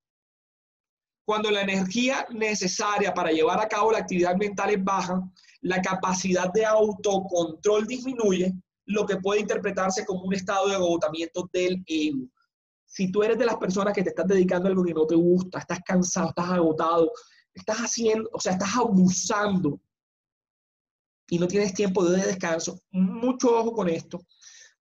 [1.24, 5.20] Cuando la energía necesaria para llevar a cabo la actividad mental es baja,
[5.60, 8.52] la capacidad de autocontrol disminuye,
[8.86, 12.28] lo que puede interpretarse como un estado de agotamiento del ego
[12.92, 15.14] si tú eres de las personas que te estás dedicando a algo que no te
[15.14, 17.10] gusta, estás cansado, estás agotado,
[17.54, 19.80] estás haciendo, o sea, estás abusando
[21.32, 24.20] y no tienes tiempo de descanso, mucho ojo con esto,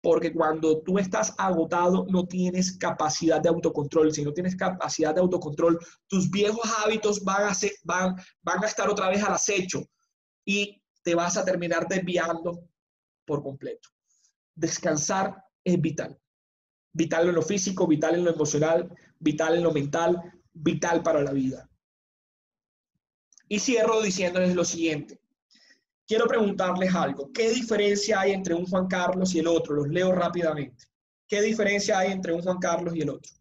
[0.01, 4.11] porque cuando tú estás agotado no tienes capacidad de autocontrol.
[4.11, 5.78] Si no tienes capacidad de autocontrol,
[6.09, 7.53] tus viejos hábitos van a,
[7.84, 9.82] van, van a estar otra vez al acecho
[10.47, 12.66] y te vas a terminar desviando
[13.26, 13.91] por completo.
[14.55, 16.18] Descansar es vital.
[16.95, 21.32] Vital en lo físico, vital en lo emocional, vital en lo mental, vital para la
[21.32, 21.68] vida.
[23.47, 25.20] Y cierro diciéndoles lo siguiente.
[26.11, 27.30] Quiero preguntarles algo.
[27.32, 29.76] ¿Qué diferencia hay entre un Juan Carlos y el otro?
[29.76, 30.86] Los leo rápidamente.
[31.28, 33.32] ¿Qué diferencia hay entre un Juan Carlos y el otro?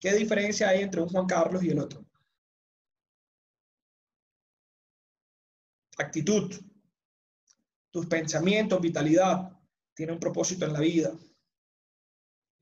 [0.00, 2.06] ¿Qué diferencia hay entre un Juan Carlos y el otro?
[5.98, 6.54] Actitud
[7.90, 9.60] tus pensamientos, vitalidad,
[9.92, 11.12] tiene un propósito en la vida.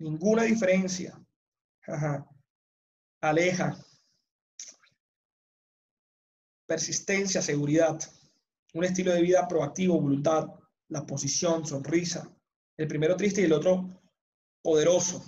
[0.00, 1.16] Ninguna diferencia.
[3.20, 3.78] Aleja.
[6.72, 8.00] Persistencia, seguridad.
[8.72, 10.46] Un estilo de vida proactivo, voluntad,
[10.88, 12.34] la posición, sonrisa.
[12.78, 13.86] El primero triste y el otro
[14.62, 15.22] poderoso.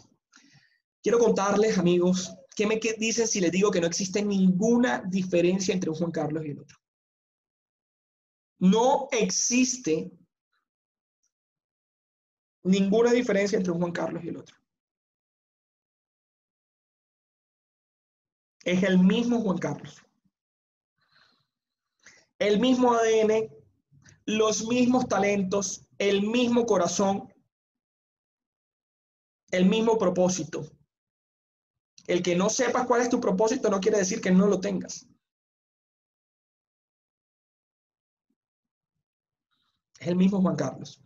[1.03, 5.91] Quiero contarles, amigos, ¿qué me dicen si les digo que no existe ninguna diferencia entre
[5.91, 6.79] un Juan Carlos y el otro?
[8.61, 10.13] No existe
[12.63, 14.57] ninguna diferencia entre un Juan Carlos y el otro.
[18.65, 20.04] Es el mismo Juan Carlos.
[22.39, 23.49] El mismo ADN,
[24.27, 27.33] los mismos talentos, el mismo corazón,
[29.51, 30.71] el mismo propósito.
[32.07, 35.07] El que no sepas cuál es tu propósito no quiere decir que no lo tengas.
[39.99, 41.01] Es el mismo Juan Carlos.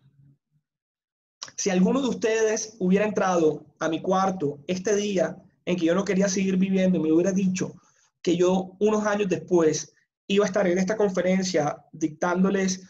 [1.56, 6.04] Si alguno de ustedes hubiera entrado a mi cuarto este día en que yo no
[6.04, 7.74] quería seguir viviendo me hubiera dicho
[8.22, 9.94] que yo unos años después
[10.28, 12.82] iba a estar en esta conferencia dictándoles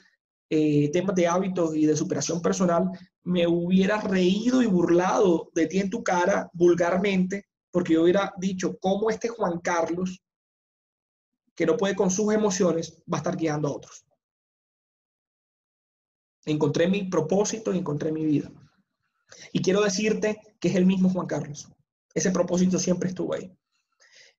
[0.50, 2.90] eh, temas de hábitos y de superación personal,
[3.22, 8.76] me hubiera reído y burlado de ti en tu cara vulgarmente, porque yo hubiera dicho
[8.78, 10.22] cómo este Juan Carlos,
[11.54, 14.04] que no puede con sus emociones, va a estar guiando a otros.
[16.44, 18.50] Encontré mi propósito y encontré mi vida.
[19.52, 21.68] Y quiero decirte que es el mismo Juan Carlos.
[22.14, 23.52] Ese propósito siempre estuvo ahí.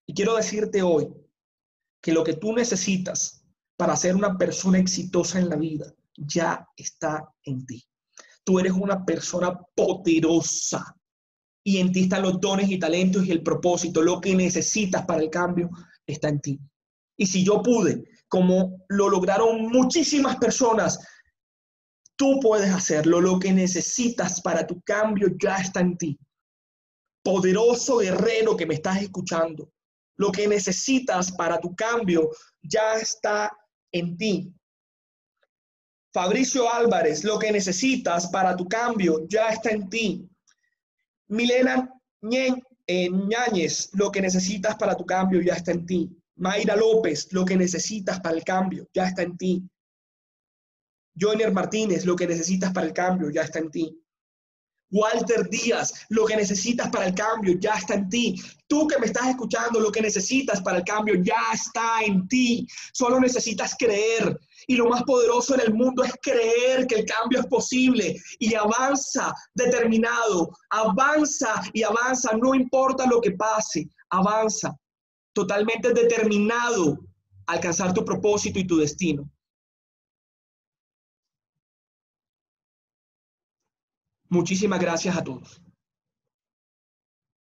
[0.07, 1.13] Y quiero decirte hoy
[2.01, 3.43] que lo que tú necesitas
[3.77, 7.83] para ser una persona exitosa en la vida ya está en ti.
[8.43, 10.95] Tú eres una persona poderosa
[11.63, 14.01] y en ti están los dones y talentos y el propósito.
[14.01, 15.69] Lo que necesitas para el cambio
[16.05, 16.59] está en ti.
[17.17, 20.99] Y si yo pude, como lo lograron muchísimas personas,
[22.15, 23.21] tú puedes hacerlo.
[23.21, 26.19] Lo que necesitas para tu cambio ya está en ti.
[27.23, 29.71] Poderoso guerrero que me estás escuchando.
[30.19, 32.29] Lo que necesitas para tu cambio
[32.61, 33.51] ya está
[33.89, 34.53] en ti.
[36.13, 40.29] Fabricio Álvarez, lo que necesitas para tu cambio ya está en ti.
[41.29, 41.89] Milena
[42.21, 46.09] eh, Ñáñez, lo que necesitas para tu cambio ya está en ti.
[46.35, 49.63] Mayra López, lo que necesitas para el cambio ya está en ti.
[51.15, 54.03] Joiner Martínez, lo que necesitas para el cambio ya está en ti.
[54.91, 58.35] Walter Díaz, lo que necesitas para el cambio ya está en ti.
[58.67, 62.67] Tú que me estás escuchando, lo que necesitas para el cambio ya está en ti.
[62.93, 64.39] Solo necesitas creer.
[64.67, 68.15] Y lo más poderoso en el mundo es creer que el cambio es posible.
[68.39, 74.75] Y avanza determinado, avanza y avanza, no importa lo que pase, avanza.
[75.33, 76.99] Totalmente determinado
[77.47, 79.29] a alcanzar tu propósito y tu destino.
[84.29, 85.61] Muchísimas gracias a todos.